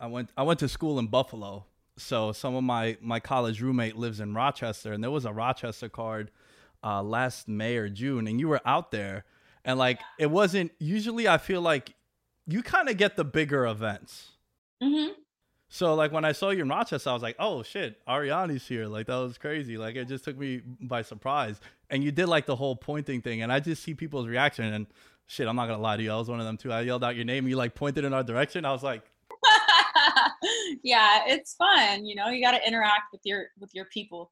I 0.00 0.06
went 0.06 0.30
I 0.36 0.42
went 0.42 0.58
to 0.60 0.68
school 0.68 0.98
in 0.98 1.06
Buffalo. 1.06 1.66
So 1.96 2.32
some 2.32 2.54
of 2.54 2.64
my 2.64 2.96
my 3.00 3.20
college 3.20 3.60
roommate 3.60 3.96
lives 3.96 4.20
in 4.20 4.34
Rochester, 4.34 4.92
and 4.92 5.04
there 5.04 5.10
was 5.10 5.26
a 5.26 5.32
Rochester 5.32 5.88
card 5.88 6.30
uh, 6.82 7.02
last 7.02 7.46
May 7.46 7.76
or 7.76 7.88
June, 7.88 8.26
and 8.26 8.40
you 8.40 8.48
were 8.48 8.62
out 8.64 8.90
there, 8.90 9.24
and 9.64 9.78
like 9.78 10.00
it 10.18 10.30
wasn't. 10.30 10.72
Usually, 10.78 11.28
I 11.28 11.38
feel 11.38 11.60
like 11.60 11.94
you 12.46 12.62
kind 12.62 12.88
of 12.88 12.96
get 12.96 13.16
the 13.16 13.24
bigger 13.24 13.66
events. 13.66 14.30
Mm-hmm. 14.82 15.12
So 15.68 15.94
like 15.94 16.10
when 16.10 16.24
I 16.24 16.32
saw 16.32 16.50
you 16.50 16.62
in 16.62 16.68
Rochester, 16.68 17.10
I 17.10 17.12
was 17.12 17.22
like, 17.22 17.36
oh 17.38 17.62
shit, 17.62 18.00
Ariane's 18.08 18.66
here. 18.66 18.86
Like 18.86 19.06
that 19.06 19.16
was 19.16 19.38
crazy. 19.38 19.76
Like 19.76 19.94
it 19.94 20.08
just 20.08 20.24
took 20.24 20.36
me 20.36 20.62
by 20.80 21.02
surprise. 21.02 21.60
And 21.90 22.02
you 22.02 22.10
did 22.10 22.26
like 22.26 22.46
the 22.46 22.56
whole 22.56 22.74
pointing 22.74 23.20
thing, 23.20 23.42
and 23.42 23.52
I 23.52 23.60
just 23.60 23.82
see 23.82 23.94
people's 23.94 24.26
reaction. 24.26 24.64
And 24.64 24.86
shit, 25.26 25.46
I'm 25.46 25.56
not 25.56 25.66
gonna 25.66 25.82
lie 25.82 25.98
to 25.98 26.02
you, 26.02 26.10
I 26.10 26.16
was 26.16 26.30
one 26.30 26.40
of 26.40 26.46
them 26.46 26.56
too. 26.56 26.72
I 26.72 26.80
yelled 26.80 27.04
out 27.04 27.14
your 27.14 27.26
name, 27.26 27.46
you 27.46 27.56
like 27.56 27.74
pointed 27.74 28.04
in 28.04 28.14
our 28.14 28.24
direction. 28.24 28.64
I 28.64 28.72
was 28.72 28.82
like, 28.82 29.02
yeah, 30.82 31.22
it's 31.26 31.54
fun. 31.54 32.06
You 32.06 32.14
know, 32.14 32.28
you 32.28 32.42
got 32.42 32.52
to 32.52 32.66
interact 32.66 33.12
with 33.12 33.22
your 33.24 33.46
with 33.58 33.74
your 33.74 33.86
people. 33.86 34.30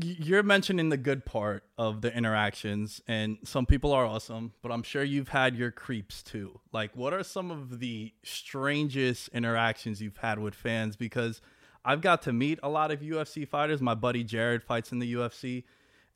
You're 0.00 0.42
mentioning 0.42 0.90
the 0.90 0.98
good 0.98 1.24
part 1.24 1.64
of 1.78 2.02
the 2.02 2.14
interactions, 2.14 3.00
and 3.08 3.38
some 3.44 3.64
people 3.64 3.92
are 3.92 4.04
awesome, 4.04 4.52
but 4.62 4.70
I'm 4.70 4.82
sure 4.82 5.02
you've 5.02 5.30
had 5.30 5.56
your 5.56 5.70
creeps 5.70 6.22
too. 6.22 6.60
Like, 6.72 6.94
what 6.94 7.14
are 7.14 7.22
some 7.22 7.50
of 7.50 7.80
the 7.80 8.12
strangest 8.22 9.28
interactions 9.28 10.02
you've 10.02 10.18
had 10.18 10.38
with 10.38 10.54
fans? 10.54 10.94
Because 10.94 11.40
I've 11.86 12.02
got 12.02 12.22
to 12.22 12.34
meet 12.34 12.58
a 12.62 12.68
lot 12.68 12.90
of 12.90 13.00
UFC 13.00 13.48
fighters. 13.48 13.80
My 13.80 13.94
buddy 13.94 14.24
Jared 14.24 14.62
fights 14.62 14.92
in 14.92 14.98
the 14.98 15.14
UFC. 15.14 15.64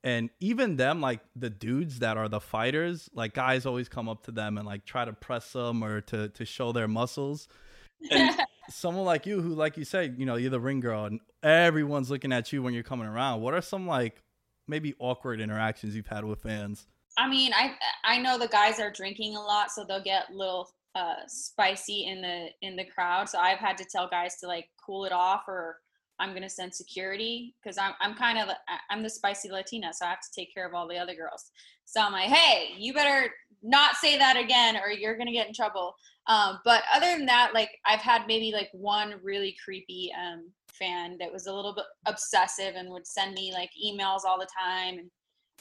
And 0.05 0.31
even 0.41 0.77
them, 0.77 1.01
like 1.01 1.21
the 1.37 1.49
dudes 1.49 2.01
that 2.01 2.17
are 2.17 2.29
the 2.29 2.41
fighters, 2.41 3.09
like 3.15 3.35
guys 3.35 3.65
always 3.65 3.89
come 3.89 4.09
up 4.09 4.25
to 4.25 4.33
them 4.33 4.59
and 4.59 4.67
like 4.67 4.85
try 4.85 5.05
to 5.05 5.13
press 5.13 5.53
them 5.53 5.83
or 5.83 6.01
to 6.03 6.29
to 6.31 6.45
show 6.45 6.73
their 6.73 6.89
muscles. 6.89 7.49
And 8.11 8.37
someone 8.69 9.05
like 9.05 9.27
you, 9.27 9.41
who, 9.41 9.55
like 9.55 9.77
you 9.77 9.85
said, 9.85 10.17
you 10.19 10.27
know, 10.27 10.37
you're 10.37 10.51
the 10.51 10.61
ring 10.61 10.81
girl, 10.81 11.05
and 11.05 11.21
everyone's 11.43 12.11
looking 12.11 12.33
at 12.33 12.53
you 12.53 12.63
when 12.63 12.75
you're 12.75 12.83
coming 12.83 13.07
around. 13.07 13.41
What 13.41 13.55
are 13.55 13.61
some 13.61 13.87
like 13.87 14.23
maybe 14.69 14.95
awkward 14.99 15.41
interactions 15.41 15.95
you've 15.95 16.07
had 16.07 16.25
with 16.25 16.43
fans? 16.43 16.87
I 17.19 17.29
mean, 17.29 17.53
I 17.55 17.75
I 18.05 18.19
know 18.19 18.39
the 18.39 18.49
guys 18.49 18.81
are 18.81 18.91
drinking 18.91 19.37
a 19.37 19.41
lot, 19.41 19.71
so 19.71 19.85
they'll 19.85 20.03
get 20.03 20.31
a 20.31 20.35
little 20.35 20.71
uh, 20.95 21.17
spicy 21.27 22.07
in 22.07 22.23
the 22.23 22.49
in 22.63 22.77
the 22.77 22.85
crowd. 22.85 23.29
So 23.29 23.39
I've 23.39 23.59
had 23.59 23.77
to 23.79 23.85
tell 23.85 24.09
guys 24.09 24.37
to 24.41 24.47
like 24.47 24.69
cool 24.85 25.05
it 25.05 25.13
off, 25.13 25.43
or 25.49 25.79
I'm 26.19 26.35
gonna 26.35 26.49
send 26.49 26.75
security 26.75 27.55
because 27.63 27.79
I'm 27.79 27.93
I'm 28.01 28.15
kind 28.15 28.39
of 28.39 28.49
I'm 28.91 29.03
the 29.03 29.11
spicy 29.11 29.51
Latina, 29.51 29.93
so 29.93 30.07
I 30.07 30.11
have 30.11 30.21
to 30.21 30.33
take 30.35 30.53
care 30.55 30.67
of 30.67 30.75
all 30.75 30.89
the 30.89 30.99
other 30.99 31.15
girls. 31.15 31.51
So 31.85 32.01
I'm 32.01 32.13
like, 32.13 32.29
hey, 32.29 32.75
you 32.79 32.95
better 32.95 33.31
not 33.63 33.97
say 33.97 34.19
that 34.19 34.37
again, 34.37 34.77
or 34.77 34.91
you're 34.91 35.17
gonna 35.17 35.33
get 35.33 35.49
in 35.49 35.55
trouble. 35.55 35.95
Um, 36.27 36.61
but 36.65 36.83
other 36.95 37.17
than 37.17 37.27
that, 37.27 37.53
like 37.55 37.71
I've 37.85 38.01
had 38.01 38.27
maybe 38.27 38.53
like 38.53 38.71
one 38.73 39.15
really 39.23 39.57
creepy 39.65 40.13
um, 40.19 40.51
fan 40.73 41.17
that 41.19 41.33
was 41.33 41.47
a 41.47 41.55
little 41.55 41.75
bit 41.75 41.85
obsessive 42.07 42.75
and 42.77 42.91
would 42.91 43.07
send 43.07 43.35
me 43.35 43.53
like 43.53 43.71
emails 43.85 44.25
all 44.25 44.39
the 44.39 44.49
time 44.59 44.99
and 44.99 45.11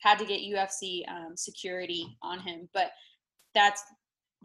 had 0.01 0.19
to 0.19 0.25
get 0.25 0.41
UFC 0.41 1.07
um, 1.09 1.35
security 1.35 2.05
on 2.21 2.39
him. 2.39 2.69
But 2.73 2.91
that's 3.53 3.83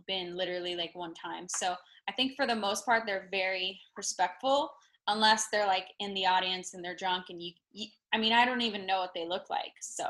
been 0.07 0.37
literally 0.37 0.75
like 0.75 0.95
one 0.95 1.15
time. 1.15 1.47
So 1.49 1.75
I 2.09 2.13
think 2.13 2.37
for 2.37 2.47
the 2.47 2.55
most 2.55 2.85
part, 2.85 3.05
they're 3.07 3.29
very 3.31 3.81
respectful 3.97 4.71
unless 5.09 5.49
they're 5.49 5.67
like 5.67 5.89
in 6.01 6.15
the 6.15 6.27
audience 6.27 6.75
and 6.75 6.85
they're 6.85 6.97
drunk 6.97 7.27
and 7.31 7.43
you, 7.43 7.53
you 7.73 7.87
I 8.13 8.19
mean, 8.19 8.33
I 8.33 8.45
don't 8.45 8.63
even 8.63 8.87
know 8.87 8.99
what 8.99 9.13
they 9.15 9.27
look 9.27 9.51
like. 9.51 9.73
So 9.81 10.05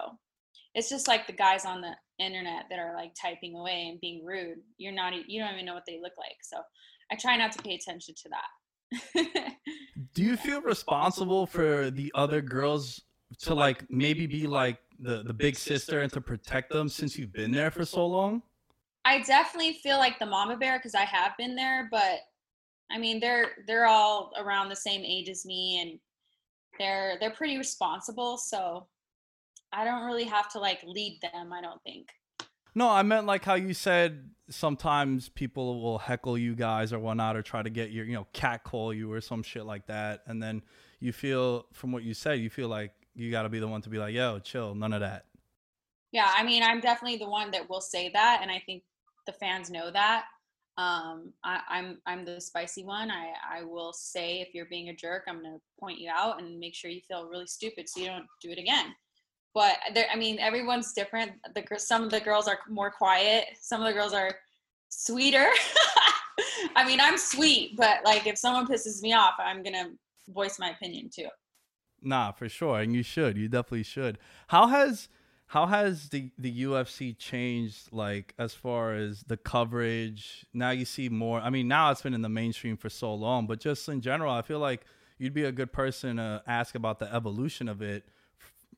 it's 0.74 0.88
just 0.88 1.08
like 1.08 1.26
the 1.26 1.32
guys 1.32 1.64
on 1.64 1.80
the 1.80 1.94
internet 2.18 2.64
that 2.70 2.78
are 2.78 2.94
like 2.94 3.12
typing 3.20 3.56
away 3.56 3.88
and 3.90 4.00
being 4.00 4.24
rude. 4.24 4.58
You're 4.78 4.92
not, 4.92 5.12
you 5.28 5.40
don't 5.40 5.54
even 5.54 5.66
know 5.66 5.74
what 5.74 5.86
they 5.86 6.00
look 6.00 6.12
like. 6.18 6.36
So 6.42 6.58
I 7.10 7.16
try 7.16 7.36
not 7.36 7.52
to 7.52 7.62
pay 7.62 7.74
attention 7.74 8.14
to 8.14 8.28
that. 8.30 9.54
Do 10.14 10.22
you 10.22 10.36
feel 10.36 10.60
responsible 10.60 11.46
for 11.46 11.90
the 11.90 12.12
other 12.14 12.40
girls 12.40 13.02
to 13.40 13.54
like 13.54 13.84
maybe 13.90 14.26
be 14.26 14.46
like 14.46 14.78
the 15.00 15.22
the 15.22 15.34
big 15.34 15.56
sister 15.56 16.00
and 16.00 16.12
to 16.12 16.20
protect 16.20 16.70
them 16.70 16.88
since 16.88 17.18
you've 17.18 17.32
been 17.32 17.50
there 17.50 17.70
for 17.70 17.84
so 17.84 18.06
long? 18.06 18.42
I 19.04 19.22
definitely 19.22 19.74
feel 19.82 19.98
like 19.98 20.18
the 20.18 20.26
mama 20.26 20.56
bear 20.56 20.78
because 20.78 20.94
I 20.94 21.04
have 21.04 21.32
been 21.36 21.54
there, 21.54 21.88
but 21.90 22.20
I 22.90 22.98
mean 22.98 23.20
they're 23.20 23.50
they're 23.66 23.86
all 23.86 24.32
around 24.38 24.68
the 24.68 24.76
same 24.76 25.02
age 25.04 25.28
as 25.28 25.44
me 25.44 25.80
and 25.80 25.98
they're 26.78 27.16
they're 27.20 27.30
pretty 27.30 27.58
responsible, 27.58 28.36
so 28.36 28.86
I 29.72 29.84
don't 29.84 30.04
really 30.04 30.24
have 30.24 30.48
to 30.52 30.58
like 30.58 30.82
lead 30.84 31.20
them, 31.20 31.52
I 31.52 31.60
don't 31.60 31.82
think. 31.82 32.08
No, 32.74 32.90
I 32.90 33.02
meant 33.02 33.26
like 33.26 33.44
how 33.44 33.54
you 33.54 33.72
said 33.72 34.30
sometimes 34.50 35.28
people 35.28 35.80
will 35.80 35.98
heckle 35.98 36.36
you 36.38 36.54
guys 36.54 36.92
or 36.92 36.98
whatnot 36.98 37.36
or 37.36 37.42
try 37.42 37.62
to 37.62 37.70
get 37.70 37.90
your, 37.90 38.04
you 38.04 38.14
know, 38.14 38.26
cat 38.32 38.64
call 38.64 38.92
you 38.92 39.10
or 39.10 39.20
some 39.20 39.42
shit 39.42 39.64
like 39.64 39.86
that. 39.86 40.22
And 40.26 40.42
then 40.42 40.62
you 41.00 41.12
feel, 41.12 41.66
from 41.72 41.92
what 41.92 42.02
you 42.02 42.14
said, 42.14 42.38
you 42.38 42.50
feel 42.50 42.68
like 42.68 42.92
you 43.14 43.30
got 43.30 43.42
to 43.42 43.48
be 43.48 43.58
the 43.58 43.68
one 43.68 43.82
to 43.82 43.88
be 43.88 43.98
like, 43.98 44.14
yo, 44.14 44.38
chill, 44.38 44.74
none 44.74 44.92
of 44.92 45.00
that. 45.00 45.24
Yeah, 46.12 46.30
I 46.36 46.44
mean, 46.44 46.62
I'm 46.62 46.80
definitely 46.80 47.18
the 47.18 47.28
one 47.28 47.50
that 47.52 47.68
will 47.68 47.80
say 47.80 48.10
that. 48.12 48.40
And 48.42 48.50
I 48.50 48.62
think 48.64 48.82
the 49.26 49.32
fans 49.32 49.70
know 49.70 49.90
that. 49.90 50.26
Um, 50.78 51.32
I, 51.42 51.60
I'm 51.68 51.98
I'm 52.06 52.24
the 52.24 52.40
spicy 52.40 52.84
one. 52.84 53.10
I, 53.10 53.32
I 53.58 53.62
will 53.62 53.92
say 53.92 54.40
if 54.40 54.54
you're 54.54 54.66
being 54.66 54.90
a 54.90 54.94
jerk, 54.94 55.24
I'm 55.26 55.42
gonna 55.42 55.60
point 55.80 55.98
you 55.98 56.10
out 56.14 56.40
and 56.40 56.58
make 56.58 56.74
sure 56.74 56.90
you 56.90 57.00
feel 57.08 57.28
really 57.28 57.46
stupid 57.46 57.88
so 57.88 58.00
you 58.00 58.06
don't 58.06 58.26
do 58.42 58.50
it 58.50 58.58
again 58.58 58.94
but 59.56 59.78
there, 59.94 60.04
I 60.12 60.16
mean, 60.16 60.38
everyone's 60.38 60.92
different. 60.92 61.32
The 61.54 61.64
some 61.78 62.02
of 62.02 62.10
the 62.10 62.20
girls 62.20 62.46
are 62.46 62.58
more 62.68 62.90
quiet. 62.90 63.46
Some 63.58 63.80
of 63.80 63.86
the 63.86 63.94
girls 63.94 64.12
are 64.12 64.30
sweeter. 64.90 65.48
I 66.76 66.86
mean, 66.86 67.00
I'm 67.00 67.16
sweet, 67.16 67.74
but 67.74 68.04
like 68.04 68.26
if 68.26 68.36
someone 68.36 68.66
pisses 68.66 69.00
me 69.00 69.14
off, 69.14 69.32
I'm 69.38 69.62
gonna 69.62 69.92
voice 70.28 70.58
my 70.58 70.72
opinion 70.72 71.08
too. 71.08 71.28
Nah, 72.02 72.32
for 72.32 72.50
sure, 72.50 72.80
and 72.80 72.94
you 72.94 73.02
should. 73.02 73.38
You 73.38 73.48
definitely 73.48 73.84
should. 73.84 74.18
How 74.48 74.66
has 74.66 75.08
how 75.48 75.66
has 75.66 76.08
the 76.08 76.30
the 76.38 76.64
UFC 76.64 77.16
changed 77.16 77.92
like 77.92 78.34
as 78.38 78.52
far 78.52 78.94
as 78.94 79.22
the 79.22 79.36
coverage? 79.36 80.44
Now 80.52 80.70
you 80.70 80.84
see 80.84 81.08
more. 81.08 81.40
I 81.40 81.50
mean, 81.50 81.68
now 81.68 81.90
it's 81.90 82.02
been 82.02 82.14
in 82.14 82.22
the 82.22 82.28
mainstream 82.28 82.76
for 82.76 82.88
so 82.90 83.14
long, 83.14 83.46
but 83.46 83.60
just 83.60 83.88
in 83.88 84.00
general, 84.00 84.32
I 84.32 84.42
feel 84.42 84.58
like 84.58 84.84
you'd 85.18 85.34
be 85.34 85.44
a 85.44 85.52
good 85.52 85.72
person 85.72 86.16
to 86.16 86.42
ask 86.46 86.74
about 86.74 86.98
the 86.98 87.12
evolution 87.14 87.68
of 87.68 87.80
it 87.80 88.08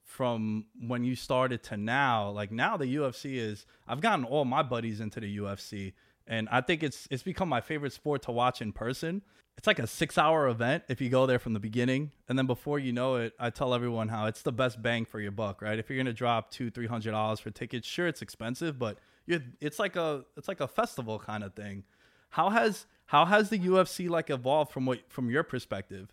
from 0.04 0.64
when 0.80 1.04
you 1.04 1.14
started 1.14 1.62
to 1.62 1.76
now 1.76 2.30
like 2.30 2.50
now 2.50 2.78
the 2.78 2.96
UFC 2.96 3.34
is 3.36 3.66
I've 3.86 4.00
gotten 4.00 4.24
all 4.24 4.46
my 4.46 4.62
buddies 4.62 5.00
into 5.00 5.20
the 5.20 5.36
UFC 5.36 5.92
and 6.28 6.48
I 6.50 6.60
think 6.60 6.82
it's 6.82 7.08
it's 7.10 7.22
become 7.22 7.48
my 7.48 7.60
favorite 7.60 7.92
sport 7.92 8.22
to 8.22 8.32
watch 8.32 8.62
in 8.62 8.72
person. 8.72 9.22
It's 9.56 9.66
like 9.66 9.80
a 9.80 9.88
6-hour 9.88 10.46
event 10.46 10.84
if 10.88 11.00
you 11.00 11.08
go 11.08 11.26
there 11.26 11.40
from 11.40 11.52
the 11.52 11.58
beginning 11.58 12.12
and 12.28 12.38
then 12.38 12.46
before 12.46 12.78
you 12.78 12.92
know 12.92 13.16
it 13.16 13.32
I 13.40 13.50
tell 13.50 13.74
everyone 13.74 14.06
how 14.06 14.26
it's 14.26 14.42
the 14.42 14.52
best 14.52 14.80
bang 14.80 15.04
for 15.04 15.18
your 15.18 15.32
buck, 15.32 15.60
right? 15.60 15.80
If 15.80 15.90
you're 15.90 15.96
going 15.96 16.06
to 16.06 16.12
drop 16.12 16.52
2 16.52 16.70
300 16.70 17.10
dollars 17.10 17.40
for 17.40 17.50
tickets, 17.50 17.88
sure 17.88 18.06
it's 18.06 18.22
expensive, 18.22 18.78
but 18.78 18.98
it's 19.26 19.78
like 19.80 19.96
a 19.96 20.24
it's 20.36 20.46
like 20.46 20.60
a 20.60 20.68
festival 20.68 21.18
kind 21.18 21.42
of 21.42 21.54
thing. 21.54 21.82
How 22.30 22.50
has 22.50 22.86
how 23.06 23.24
has 23.24 23.48
the 23.48 23.58
UFC 23.58 24.08
like 24.08 24.30
evolved 24.30 24.70
from 24.70 24.86
what 24.86 25.10
from 25.10 25.30
your 25.30 25.42
perspective? 25.42 26.12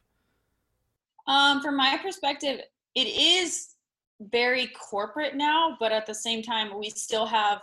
Um 1.27 1.62
from 1.62 1.77
my 1.77 2.00
perspective, 2.01 2.62
it 2.95 3.07
is 3.07 3.75
very 4.22 4.67
corporate 4.67 5.36
now, 5.36 5.75
but 5.79 5.91
at 5.91 6.05
the 6.05 6.15
same 6.15 6.41
time, 6.41 6.79
we 6.79 6.89
still 6.89 7.25
have 7.25 7.62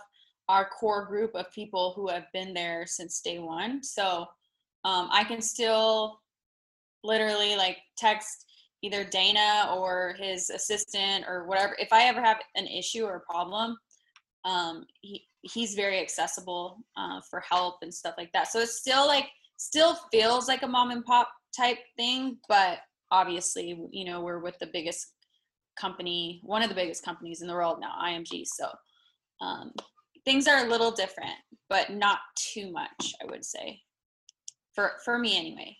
our 0.48 0.68
core 0.68 1.06
group 1.06 1.34
of 1.34 1.50
people 1.52 1.92
who 1.94 2.08
have 2.08 2.24
been 2.32 2.52
there 2.52 2.86
since 2.86 3.20
day 3.20 3.38
one. 3.38 3.82
So 3.82 4.26
um, 4.84 5.08
I 5.12 5.24
can 5.24 5.40
still 5.40 6.20
literally 7.04 7.56
like 7.56 7.78
text 7.96 8.46
either 8.82 9.04
Dana 9.04 9.72
or 9.74 10.16
his 10.18 10.50
assistant 10.50 11.24
or 11.28 11.46
whatever. 11.46 11.76
If 11.78 11.92
I 11.92 12.04
ever 12.04 12.20
have 12.20 12.38
an 12.56 12.66
issue 12.66 13.04
or 13.04 13.16
a 13.16 13.32
problem, 13.32 13.76
um, 14.44 14.84
he 15.00 15.24
he's 15.42 15.74
very 15.74 16.00
accessible 16.00 16.78
uh, 16.96 17.20
for 17.28 17.40
help 17.40 17.76
and 17.82 17.92
stuff 17.92 18.14
like 18.18 18.30
that. 18.32 18.48
So 18.48 18.60
it's 18.60 18.78
still 18.78 19.06
like 19.06 19.28
still 19.56 19.96
feels 20.10 20.48
like 20.48 20.62
a 20.62 20.68
mom 20.68 20.90
and 20.90 21.04
pop 21.04 21.28
type 21.56 21.78
thing, 21.96 22.38
but 22.48 22.78
obviously, 23.10 23.78
you 23.90 24.04
know, 24.04 24.20
we're 24.20 24.40
with 24.40 24.58
the 24.58 24.70
biggest 24.72 25.12
company, 25.78 26.40
one 26.42 26.62
of 26.62 26.68
the 26.68 26.74
biggest 26.74 27.04
companies 27.04 27.42
in 27.42 27.48
the 27.48 27.54
world 27.54 27.78
now, 27.80 27.94
IMG. 28.02 28.44
So 28.46 28.68
um, 29.40 29.72
things 30.24 30.46
are 30.46 30.64
a 30.64 30.68
little 30.68 30.90
different, 30.90 31.34
but 31.68 31.90
not 31.90 32.18
too 32.36 32.70
much, 32.70 33.14
I 33.22 33.30
would 33.30 33.44
say. 33.44 33.80
For 34.74 34.92
for 35.04 35.18
me 35.18 35.36
anyway. 35.36 35.76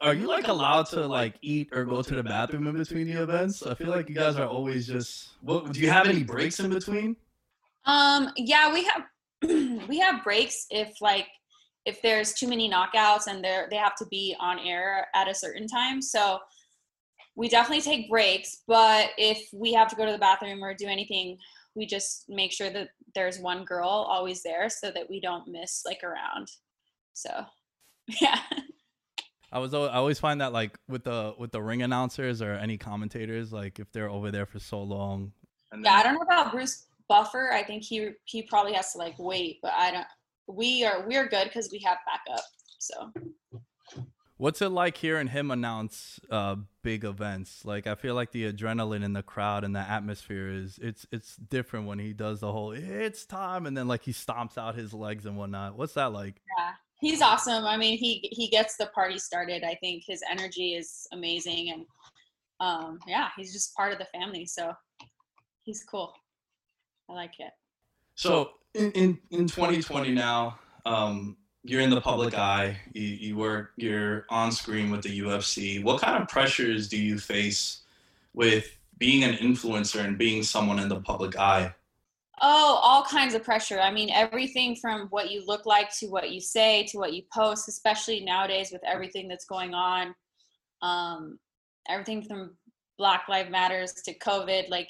Are 0.00 0.14
you 0.14 0.28
like 0.28 0.46
allowed 0.46 0.86
to 0.86 1.06
like 1.06 1.34
eat 1.42 1.70
or 1.72 1.84
go 1.84 2.02
to 2.02 2.14
the 2.14 2.22
bathroom 2.22 2.66
in 2.68 2.76
between 2.76 3.08
the 3.08 3.22
events? 3.22 3.64
I 3.64 3.74
feel 3.74 3.88
like 3.88 4.08
you 4.08 4.14
guys 4.14 4.36
are 4.36 4.46
always 4.46 4.86
just. 4.86 5.30
What 5.42 5.72
do 5.72 5.80
you 5.80 5.90
have 5.90 6.06
any 6.06 6.22
breaks 6.22 6.60
in 6.60 6.70
between? 6.70 7.16
Um. 7.84 8.30
Yeah, 8.36 8.72
we 8.72 8.84
have 8.84 9.04
we 9.88 9.98
have 9.98 10.22
breaks 10.24 10.66
if 10.70 11.00
like 11.00 11.26
if 11.84 12.02
there's 12.02 12.34
too 12.34 12.48
many 12.48 12.70
knockouts 12.70 13.26
and 13.28 13.42
they're 13.42 13.66
they 13.70 13.76
have 13.76 13.96
to 13.96 14.06
be 14.06 14.36
on 14.38 14.58
air 14.58 15.06
at 15.14 15.28
a 15.28 15.34
certain 15.34 15.66
time. 15.66 16.02
So 16.02 16.38
we 17.38 17.48
definitely 17.48 17.82
take 17.82 18.10
breaks. 18.10 18.62
But 18.66 19.10
if 19.16 19.48
we 19.52 19.72
have 19.72 19.88
to 19.88 19.96
go 19.96 20.04
to 20.04 20.12
the 20.12 20.18
bathroom 20.18 20.62
or 20.62 20.74
do 20.74 20.86
anything, 20.86 21.38
we 21.78 21.86
just 21.86 22.28
make 22.28 22.50
sure 22.50 22.70
that 22.70 22.90
there's 23.14 23.38
one 23.38 23.64
girl 23.64 23.88
always 23.88 24.42
there 24.42 24.68
so 24.68 24.90
that 24.90 25.08
we 25.08 25.20
don't 25.20 25.46
miss 25.46 25.84
like 25.86 26.02
around. 26.02 26.50
So 27.12 27.30
yeah. 28.20 28.40
I 29.52 29.60
was 29.60 29.72
I 29.72 29.94
always 29.94 30.18
find 30.18 30.40
that 30.40 30.52
like 30.52 30.76
with 30.88 31.04
the 31.04 31.34
with 31.38 31.52
the 31.52 31.62
ring 31.62 31.82
announcers 31.82 32.42
or 32.42 32.52
any 32.52 32.76
commentators, 32.76 33.52
like 33.52 33.78
if 33.78 33.90
they're 33.92 34.10
over 34.10 34.30
there 34.32 34.44
for 34.44 34.58
so 34.58 34.82
long. 34.82 35.32
yeah, 35.80 35.94
I 35.94 36.02
don't 36.02 36.14
know 36.14 36.20
about 36.22 36.50
Bruce 36.50 36.86
Buffer. 37.08 37.52
I 37.52 37.62
think 37.62 37.84
he 37.84 38.10
he 38.24 38.42
probably 38.42 38.74
has 38.74 38.92
to 38.92 38.98
like 38.98 39.14
wait, 39.18 39.60
but 39.62 39.72
I 39.72 39.92
don't. 39.92 40.06
We 40.48 40.84
are 40.84 41.06
we 41.06 41.16
are 41.16 41.26
good 41.26 41.44
because 41.44 41.70
we 41.72 41.78
have 41.78 41.98
backup. 42.04 42.44
So. 42.78 43.12
What's 44.38 44.62
it 44.62 44.68
like 44.68 44.96
hearing 44.96 45.26
him 45.26 45.50
announce 45.50 46.20
uh, 46.30 46.56
big 46.84 47.04
events? 47.04 47.64
Like 47.64 47.88
I 47.88 47.96
feel 47.96 48.14
like 48.14 48.30
the 48.30 48.50
adrenaline 48.52 49.02
in 49.02 49.12
the 49.12 49.22
crowd 49.22 49.64
and 49.64 49.74
the 49.74 49.80
atmosphere 49.80 50.48
is 50.48 50.78
it's 50.80 51.06
it's 51.10 51.34
different 51.34 51.86
when 51.86 51.98
he 51.98 52.12
does 52.12 52.38
the 52.38 52.52
whole 52.52 52.70
it's 52.70 53.26
time 53.26 53.66
and 53.66 53.76
then 53.76 53.88
like 53.88 54.02
he 54.02 54.12
stomps 54.12 54.56
out 54.56 54.76
his 54.76 54.94
legs 54.94 55.26
and 55.26 55.36
whatnot. 55.36 55.76
What's 55.76 55.94
that 55.94 56.12
like? 56.12 56.40
Yeah, 56.56 56.70
he's 57.00 57.20
awesome. 57.20 57.64
I 57.64 57.76
mean, 57.76 57.98
he 57.98 58.28
he 58.32 58.46
gets 58.46 58.76
the 58.76 58.86
party 58.86 59.18
started. 59.18 59.64
I 59.64 59.74
think 59.74 60.04
his 60.06 60.22
energy 60.30 60.74
is 60.74 61.08
amazing, 61.12 61.70
and 61.70 61.84
um, 62.60 63.00
yeah, 63.08 63.30
he's 63.36 63.52
just 63.52 63.74
part 63.74 63.92
of 63.92 63.98
the 63.98 64.06
family. 64.06 64.46
So 64.46 64.72
he's 65.64 65.82
cool. 65.82 66.12
I 67.10 67.14
like 67.14 67.40
it. 67.40 67.50
So 68.14 68.50
in 68.74 68.92
in, 68.92 69.18
in 69.32 69.48
2020 69.48 70.12
now, 70.12 70.60
um, 70.86 71.36
you're 71.64 71.80
in 71.80 71.90
the 71.90 72.00
public 72.00 72.34
eye. 72.34 72.78
You 72.92 73.02
you 73.06 73.36
work. 73.36 73.72
You're 73.76 74.26
on 74.30 74.52
screen 74.52 74.90
with 74.90 75.02
the 75.02 75.20
UFC. 75.20 75.82
What 75.82 76.00
kind 76.00 76.20
of 76.20 76.28
pressures 76.28 76.88
do 76.88 76.96
you 76.96 77.18
face 77.18 77.82
with 78.34 78.76
being 78.98 79.24
an 79.24 79.34
influencer 79.34 80.04
and 80.04 80.18
being 80.18 80.42
someone 80.42 80.78
in 80.78 80.88
the 80.88 81.00
public 81.00 81.38
eye? 81.38 81.74
Oh, 82.40 82.80
all 82.82 83.02
kinds 83.02 83.34
of 83.34 83.42
pressure. 83.42 83.80
I 83.80 83.90
mean, 83.90 84.10
everything 84.10 84.76
from 84.76 85.08
what 85.08 85.30
you 85.30 85.44
look 85.44 85.66
like 85.66 85.92
to 85.98 86.06
what 86.06 86.30
you 86.30 86.40
say 86.40 86.84
to 86.90 86.98
what 86.98 87.12
you 87.12 87.22
post, 87.32 87.68
especially 87.68 88.20
nowadays 88.20 88.70
with 88.70 88.82
everything 88.84 89.26
that's 89.26 89.44
going 89.44 89.74
on. 89.74 90.14
Um, 90.82 91.38
everything 91.88 92.22
from 92.22 92.52
Black 92.96 93.28
Lives 93.28 93.50
Matters 93.50 93.92
to 94.04 94.14
COVID, 94.14 94.68
like 94.68 94.88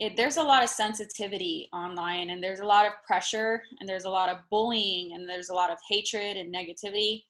it, 0.00 0.16
there's 0.16 0.38
a 0.38 0.42
lot 0.42 0.64
of 0.64 0.70
sensitivity 0.70 1.68
online 1.74 2.30
and 2.30 2.42
there's 2.42 2.60
a 2.60 2.64
lot 2.64 2.86
of 2.86 2.92
pressure 3.06 3.62
and 3.78 3.88
there's 3.88 4.06
a 4.06 4.10
lot 4.10 4.30
of 4.30 4.38
bullying 4.50 5.12
and 5.12 5.28
there's 5.28 5.50
a 5.50 5.54
lot 5.54 5.70
of 5.70 5.76
hatred 5.88 6.38
and 6.38 6.52
negativity. 6.52 7.24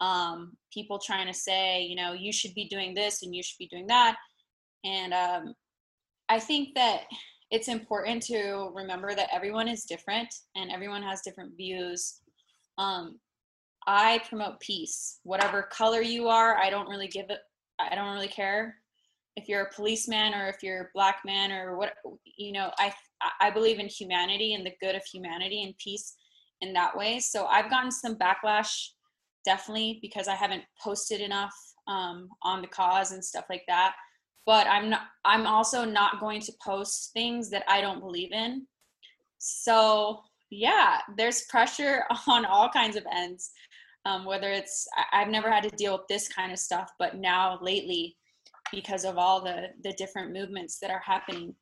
Um, 0.00 0.56
people 0.72 0.98
trying 0.98 1.26
to 1.26 1.34
say, 1.34 1.82
you 1.82 1.94
know, 1.94 2.14
you 2.14 2.32
should 2.32 2.54
be 2.54 2.68
doing 2.68 2.94
this 2.94 3.22
and 3.22 3.34
you 3.34 3.42
should 3.42 3.58
be 3.58 3.68
doing 3.68 3.86
that. 3.88 4.16
And 4.84 5.12
um, 5.12 5.54
I 6.30 6.40
think 6.40 6.74
that 6.74 7.02
it's 7.50 7.68
important 7.68 8.22
to 8.24 8.70
remember 8.74 9.14
that 9.14 9.28
everyone 9.30 9.68
is 9.68 9.84
different 9.84 10.34
and 10.54 10.72
everyone 10.72 11.02
has 11.02 11.20
different 11.20 11.54
views. 11.54 12.20
Um, 12.78 13.20
I 13.86 14.20
promote 14.26 14.58
peace. 14.60 15.20
Whatever 15.22 15.62
color 15.64 16.00
you 16.00 16.28
are, 16.28 16.56
I 16.56 16.70
don't 16.70 16.88
really 16.88 17.08
give 17.08 17.28
it. 17.28 17.40
I 17.78 17.94
don't 17.94 18.14
really 18.14 18.26
care 18.28 18.76
if 19.36 19.48
you're 19.48 19.62
a 19.62 19.74
policeman 19.74 20.34
or 20.34 20.48
if 20.48 20.62
you're 20.62 20.82
a 20.82 20.88
black 20.94 21.20
man 21.24 21.52
or 21.52 21.76
what. 21.76 21.94
You 22.24 22.52
know, 22.52 22.70
I 22.78 22.92
I 23.40 23.50
believe 23.50 23.78
in 23.78 23.86
humanity 23.86 24.54
and 24.54 24.64
the 24.64 24.74
good 24.80 24.94
of 24.94 25.02
humanity 25.04 25.62
and 25.62 25.76
peace 25.78 26.14
in 26.60 26.72
that 26.74 26.96
way. 26.96 27.18
So 27.18 27.46
I've 27.46 27.70
gotten 27.70 27.90
some 27.90 28.16
backlash, 28.16 28.88
definitely 29.44 29.98
because 30.02 30.28
I 30.28 30.34
haven't 30.34 30.64
posted 30.82 31.20
enough 31.20 31.54
um, 31.86 32.28
on 32.42 32.62
the 32.62 32.68
cause 32.68 33.12
and 33.12 33.24
stuff 33.24 33.44
like 33.48 33.64
that 33.68 33.94
but 34.46 34.66
i'm 34.68 34.88
not 34.88 35.02
i'm 35.24 35.46
also 35.46 35.84
not 35.84 36.20
going 36.20 36.40
to 36.40 36.52
post 36.64 37.10
things 37.12 37.50
that 37.50 37.64
i 37.68 37.80
don't 37.80 38.00
believe 38.00 38.32
in 38.32 38.66
so 39.38 40.20
yeah 40.50 40.98
there's 41.18 41.42
pressure 41.50 42.04
on 42.26 42.46
all 42.46 42.70
kinds 42.70 42.96
of 42.96 43.04
ends 43.12 43.50
um, 44.06 44.24
whether 44.24 44.50
it's 44.50 44.86
i've 45.12 45.28
never 45.28 45.50
had 45.50 45.64
to 45.64 45.76
deal 45.76 45.92
with 45.98 46.06
this 46.08 46.28
kind 46.28 46.52
of 46.52 46.58
stuff 46.58 46.90
but 46.98 47.16
now 47.16 47.58
lately 47.60 48.16
because 48.72 49.04
of 49.04 49.18
all 49.18 49.42
the 49.42 49.68
the 49.82 49.92
different 49.94 50.32
movements 50.32 50.78
that 50.78 50.90
are 50.90 51.02
happening 51.04 51.54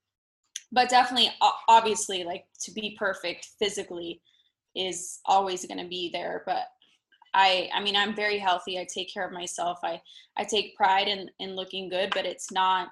but 0.73 0.89
definitely 0.89 1.31
obviously 1.69 2.25
like 2.25 2.47
to 2.61 2.73
be 2.73 2.97
perfect 2.99 3.49
physically 3.59 4.21
is 4.75 5.21
always 5.27 5.67
going 5.67 5.79
to 5.79 5.89
be 5.89 6.11
there 6.13 6.43
but 6.47 6.67
I 7.35 7.69
I 7.75 7.83
mean 7.83 7.97
I'm 7.97 8.15
very 8.15 8.39
healthy. 8.39 8.79
I 8.79 8.85
take 8.85 9.13
care 9.13 9.27
of 9.27 9.33
myself. 9.33 9.81
I 9.83 10.01
I 10.37 10.45
take 10.45 10.77
pride 10.77 11.09
in 11.09 11.29
in 11.41 11.57
looking 11.57 11.89
good, 11.89 12.11
but 12.15 12.25
it's 12.25 12.51
not 12.53 12.89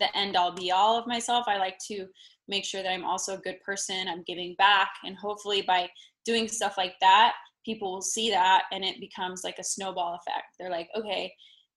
the 0.00 0.14
end 0.16 0.36
all 0.36 0.52
be 0.52 0.72
all 0.72 0.98
of 0.98 1.06
myself. 1.06 1.44
I 1.46 1.58
like 1.58 1.78
to 1.86 2.06
make 2.48 2.64
sure 2.64 2.82
that 2.82 2.90
I'm 2.90 3.04
also 3.04 3.34
a 3.34 3.42
good 3.42 3.60
person. 3.60 4.08
I'm 4.08 4.24
giving 4.26 4.54
back 4.58 4.88
and 5.04 5.16
hopefully 5.16 5.62
by 5.62 5.88
doing 6.24 6.48
stuff 6.48 6.76
like 6.76 6.94
that, 7.00 7.34
people 7.64 7.92
will 7.92 8.02
see 8.02 8.30
that 8.30 8.64
and 8.72 8.82
it 8.84 9.00
becomes 9.00 9.44
like 9.44 9.58
a 9.58 9.64
snowball 9.64 10.14
effect. 10.14 10.56
They're 10.58 10.70
like, 10.70 10.88
"Okay, 10.96 11.34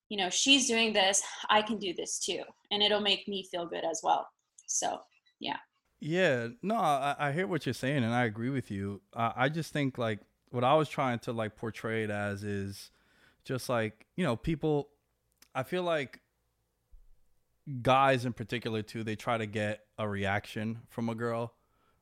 you 0.10 0.17
know, 0.17 0.30
she's 0.30 0.67
doing 0.67 0.93
this, 0.93 1.22
I 1.50 1.62
can 1.62 1.78
do 1.78 1.93
this 1.93 2.20
too." 2.20 2.43
And 2.72 2.82
it'll 2.84 3.02
make 3.02 3.28
me 3.28 3.43
feel 3.43 3.65
good 3.65 3.84
as 3.84 4.02
well. 4.04 4.28
So, 4.67 5.02
yeah. 5.39 5.58
Yeah, 6.00 6.50
no, 6.62 6.76
I, 6.76 7.15
I 7.17 7.32
hear 7.32 7.48
what 7.48 7.65
you're 7.65 7.74
saying, 7.74 8.04
and 8.04 8.13
I 8.13 8.26
agree 8.26 8.50
with 8.50 8.70
you. 8.70 9.02
Uh, 9.13 9.32
I 9.36 9.50
just 9.50 9.74
think 9.74 9.98
like 9.98 10.20
what 10.50 10.63
I 10.63 10.76
was 10.76 10.89
trying 10.89 11.20
to 11.20 11.32
like 11.32 11.56
portray 11.56 12.04
it 12.04 12.10
as 12.10 12.43
is 12.43 12.91
just 13.43 13.70
like 13.70 14.06
you 14.15 14.24
know 14.24 14.36
people. 14.36 14.89
I 15.56 15.63
feel 15.63 15.82
like 15.82 16.20
guys 17.82 18.26
in 18.26 18.34
particular 18.34 18.84
too. 18.84 19.04
They 19.04 19.15
try 19.15 19.39
to 19.39 19.48
get 19.48 19.86
a 19.98 20.08
reaction 20.08 20.80
from 20.89 21.10
a 21.10 21.15
girl, 21.15 21.54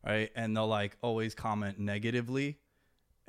right? 0.06 0.30
And 0.36 0.56
they'll 0.58 0.68
like 0.68 0.98
always 1.02 1.34
comment 1.34 1.80
negatively, 1.80 2.60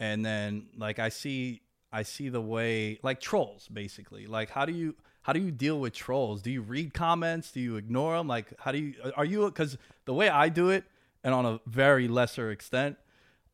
and 0.00 0.26
then 0.26 0.66
like 0.76 0.98
I 0.98 1.10
see 1.10 1.62
I 1.96 2.02
see 2.02 2.28
the 2.28 2.42
way 2.42 2.98
like 3.02 3.20
trolls 3.20 3.68
basically. 3.68 4.26
Like 4.26 4.50
how 4.50 4.66
do 4.66 4.72
you 4.72 4.94
how 5.22 5.32
do 5.32 5.40
you 5.40 5.50
deal 5.50 5.80
with 5.80 5.94
trolls? 5.94 6.42
Do 6.42 6.50
you 6.50 6.60
read 6.60 6.92
comments? 6.92 7.50
Do 7.50 7.60
you 7.60 7.76
ignore 7.76 8.18
them? 8.18 8.28
Like 8.28 8.52
how 8.58 8.70
do 8.70 8.78
you 8.78 8.94
are 9.16 9.24
you 9.24 9.50
cuz 9.50 9.78
the 10.04 10.12
way 10.12 10.28
I 10.28 10.50
do 10.50 10.68
it 10.68 10.84
and 11.24 11.32
on 11.32 11.46
a 11.46 11.58
very 11.66 12.06
lesser 12.06 12.50
extent, 12.50 12.98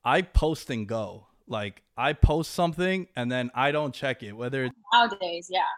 I 0.04 0.22
post 0.22 0.70
and 0.70 0.88
go 0.88 1.28
like 1.46 1.82
I 1.96 2.14
post 2.14 2.50
something 2.50 3.06
and 3.14 3.30
then 3.30 3.52
I 3.54 3.70
don't 3.70 3.94
check 3.94 4.24
it 4.24 4.32
whether 4.32 4.64
it's 4.64 4.74
nowadays, 4.92 5.46
yeah. 5.48 5.72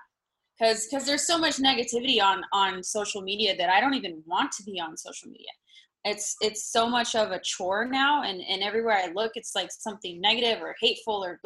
Cuz 0.59 0.88
cuz 0.90 1.05
there's 1.05 1.27
so 1.27 1.37
much 1.37 1.57
negativity 1.57 2.18
on 2.22 2.44
on 2.50 2.83
social 2.83 3.20
media 3.20 3.55
that 3.59 3.68
I 3.68 3.79
don't 3.83 3.94
even 4.00 4.22
want 4.24 4.53
to 4.53 4.62
be 4.62 4.81
on 4.81 4.96
social 4.96 5.29
media. 5.29 5.53
It's 6.07 6.35
it's 6.40 6.64
so 6.77 6.88
much 6.88 7.14
of 7.14 7.31
a 7.31 7.40
chore 7.40 7.85
now 7.85 8.22
and 8.22 8.40
and 8.40 8.62
everywhere 8.62 8.96
I 9.05 9.09
look 9.18 9.33
it's 9.35 9.55
like 9.55 9.70
something 9.70 10.18
negative 10.18 10.62
or 10.62 10.74
hateful 10.81 11.22
or. 11.22 11.38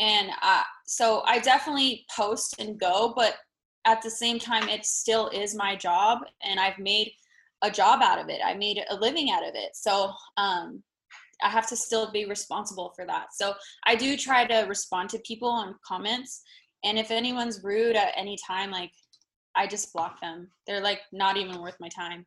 And 0.00 0.30
uh, 0.42 0.62
so 0.86 1.22
I 1.26 1.38
definitely 1.38 2.06
post 2.16 2.56
and 2.58 2.80
go 2.80 3.12
but 3.14 3.36
at 3.84 4.02
the 4.02 4.10
same 4.10 4.38
time 4.38 4.68
it 4.68 4.84
still 4.84 5.28
is 5.28 5.54
my 5.54 5.76
job 5.76 6.18
and 6.42 6.58
I've 6.58 6.78
made 6.78 7.12
a 7.62 7.70
job 7.70 8.00
out 8.02 8.18
of 8.18 8.28
it. 8.28 8.40
I 8.44 8.54
made 8.54 8.82
a 8.88 8.96
living 8.96 9.30
out 9.30 9.46
of 9.46 9.54
it. 9.54 9.70
So 9.74 10.12
um 10.36 10.82
I 11.42 11.48
have 11.48 11.68
to 11.68 11.76
still 11.76 12.10
be 12.10 12.26
responsible 12.26 12.92
for 12.94 13.06
that. 13.06 13.28
So 13.32 13.54
I 13.86 13.94
do 13.94 14.16
try 14.16 14.44
to 14.44 14.66
respond 14.68 15.08
to 15.10 15.18
people 15.20 15.48
on 15.48 15.74
comments. 15.86 16.42
And 16.84 16.98
if 16.98 17.10
anyone's 17.10 17.64
rude 17.64 17.96
at 17.96 18.12
any 18.16 18.36
time, 18.46 18.70
like 18.70 18.92
I 19.56 19.66
just 19.66 19.92
block 19.92 20.20
them. 20.20 20.48
They're 20.66 20.82
like 20.82 21.00
not 21.12 21.36
even 21.36 21.60
worth 21.60 21.76
my 21.80 21.88
time. 21.88 22.26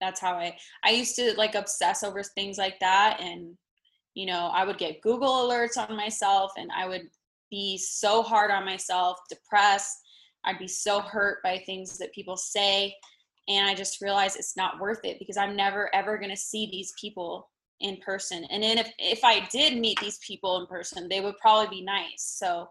That's 0.00 0.20
how 0.20 0.34
I 0.34 0.56
I 0.84 0.90
used 0.90 1.16
to 1.16 1.34
like 1.36 1.54
obsess 1.54 2.02
over 2.02 2.22
things 2.22 2.58
like 2.58 2.78
that 2.80 3.20
and 3.20 3.56
you 4.14 4.26
know, 4.26 4.50
I 4.52 4.64
would 4.64 4.78
get 4.78 5.00
Google 5.02 5.48
alerts 5.48 5.76
on 5.76 5.96
myself 5.96 6.52
and 6.56 6.70
I 6.72 6.86
would 6.86 7.08
be 7.50 7.76
so 7.76 8.22
hard 8.22 8.50
on 8.50 8.64
myself, 8.64 9.18
depressed. 9.28 9.98
I'd 10.44 10.58
be 10.58 10.68
so 10.68 11.00
hurt 11.00 11.42
by 11.42 11.58
things 11.58 11.98
that 11.98 12.12
people 12.12 12.36
say. 12.36 12.94
And 13.48 13.68
I 13.68 13.74
just 13.74 14.00
realized 14.00 14.36
it's 14.36 14.56
not 14.56 14.80
worth 14.80 15.00
it 15.04 15.18
because 15.18 15.36
I'm 15.36 15.56
never 15.56 15.94
ever 15.94 16.16
going 16.16 16.30
to 16.30 16.36
see 16.36 16.68
these 16.70 16.92
people 17.00 17.50
in 17.80 17.98
person. 17.98 18.44
And 18.50 18.62
then 18.62 18.78
if, 18.78 18.90
if 18.98 19.24
I 19.24 19.46
did 19.50 19.78
meet 19.78 19.98
these 20.00 20.18
people 20.18 20.60
in 20.60 20.66
person, 20.66 21.08
they 21.08 21.20
would 21.20 21.36
probably 21.38 21.78
be 21.78 21.84
nice. 21.84 22.36
So 22.38 22.68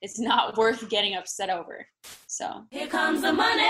it's 0.00 0.18
not 0.20 0.56
worth 0.56 0.88
getting 0.88 1.14
upset 1.14 1.50
over. 1.50 1.86
So 2.26 2.64
here 2.70 2.86
comes 2.86 3.22
the 3.22 3.32
money. 3.32 3.62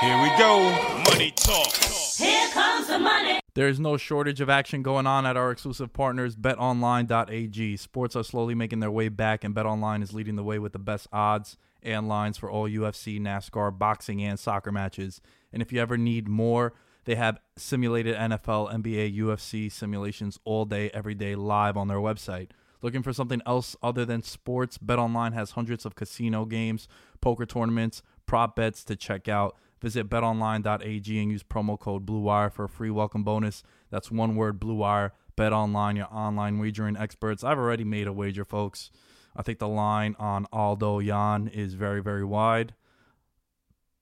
Here 0.00 0.22
we 0.22 0.28
go. 0.38 1.02
Money 1.10 1.32
talk. 1.36 1.74
Here 2.16 2.48
comes 2.50 2.86
the 2.86 2.98
money. 2.98 3.40
There 3.60 3.68
is 3.68 3.78
no 3.78 3.98
shortage 3.98 4.40
of 4.40 4.48
action 4.48 4.82
going 4.82 5.06
on 5.06 5.26
at 5.26 5.36
our 5.36 5.50
exclusive 5.50 5.92
partners, 5.92 6.34
betonline.ag. 6.34 7.76
Sports 7.76 8.16
are 8.16 8.24
slowly 8.24 8.54
making 8.54 8.80
their 8.80 8.90
way 8.90 9.10
back, 9.10 9.44
and 9.44 9.54
betonline 9.54 10.02
is 10.02 10.14
leading 10.14 10.36
the 10.36 10.42
way 10.42 10.58
with 10.58 10.72
the 10.72 10.78
best 10.78 11.08
odds 11.12 11.58
and 11.82 12.08
lines 12.08 12.38
for 12.38 12.50
all 12.50 12.66
UFC, 12.66 13.20
NASCAR, 13.20 13.76
boxing, 13.78 14.22
and 14.22 14.40
soccer 14.40 14.72
matches. 14.72 15.20
And 15.52 15.60
if 15.60 15.74
you 15.74 15.78
ever 15.78 15.98
need 15.98 16.26
more, 16.26 16.72
they 17.04 17.16
have 17.16 17.38
simulated 17.54 18.16
NFL, 18.16 18.72
NBA, 18.72 19.14
UFC 19.18 19.70
simulations 19.70 20.38
all 20.46 20.64
day, 20.64 20.88
every 20.94 21.14
day, 21.14 21.34
live 21.34 21.76
on 21.76 21.88
their 21.88 21.98
website. 21.98 22.52
Looking 22.80 23.02
for 23.02 23.12
something 23.12 23.42
else 23.44 23.76
other 23.82 24.06
than 24.06 24.22
sports? 24.22 24.78
BetOnline 24.78 25.34
has 25.34 25.50
hundreds 25.50 25.84
of 25.84 25.94
casino 25.94 26.46
games, 26.46 26.88
poker 27.20 27.44
tournaments, 27.44 28.00
prop 28.24 28.56
bets 28.56 28.84
to 28.84 28.96
check 28.96 29.28
out. 29.28 29.54
Visit 29.80 30.10
betonline.ag 30.10 31.18
and 31.18 31.32
use 31.32 31.42
promo 31.42 31.78
code 31.78 32.04
BlueWire 32.04 32.52
for 32.52 32.64
a 32.64 32.68
free 32.68 32.90
welcome 32.90 33.24
bonus. 33.24 33.62
That's 33.90 34.10
one 34.10 34.36
word 34.36 34.60
BlueWire. 34.60 35.12
BetOnline, 35.36 35.96
your 35.96 36.08
online 36.12 36.58
wagering 36.58 36.98
experts. 36.98 37.42
I've 37.42 37.58
already 37.58 37.84
made 37.84 38.06
a 38.06 38.12
wager, 38.12 38.44
folks. 38.44 38.90
I 39.34 39.42
think 39.42 39.58
the 39.58 39.68
line 39.68 40.14
on 40.18 40.46
Aldo 40.52 40.98
Yan 40.98 41.48
is 41.48 41.74
very, 41.74 42.02
very 42.02 42.24
wide. 42.24 42.74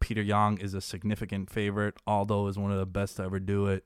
Petr 0.01 0.27
Yan 0.27 0.59
is 0.59 0.75
a 0.75 0.81
significant 0.81 1.51
favorite. 1.51 1.95
Aldo 2.07 2.49
is 2.49 2.59
one 2.59 2.73
of 2.73 2.79
the 2.79 2.87
best 2.87 3.17
to 3.17 3.23
ever 3.23 3.39
do 3.39 3.67
it. 3.67 3.85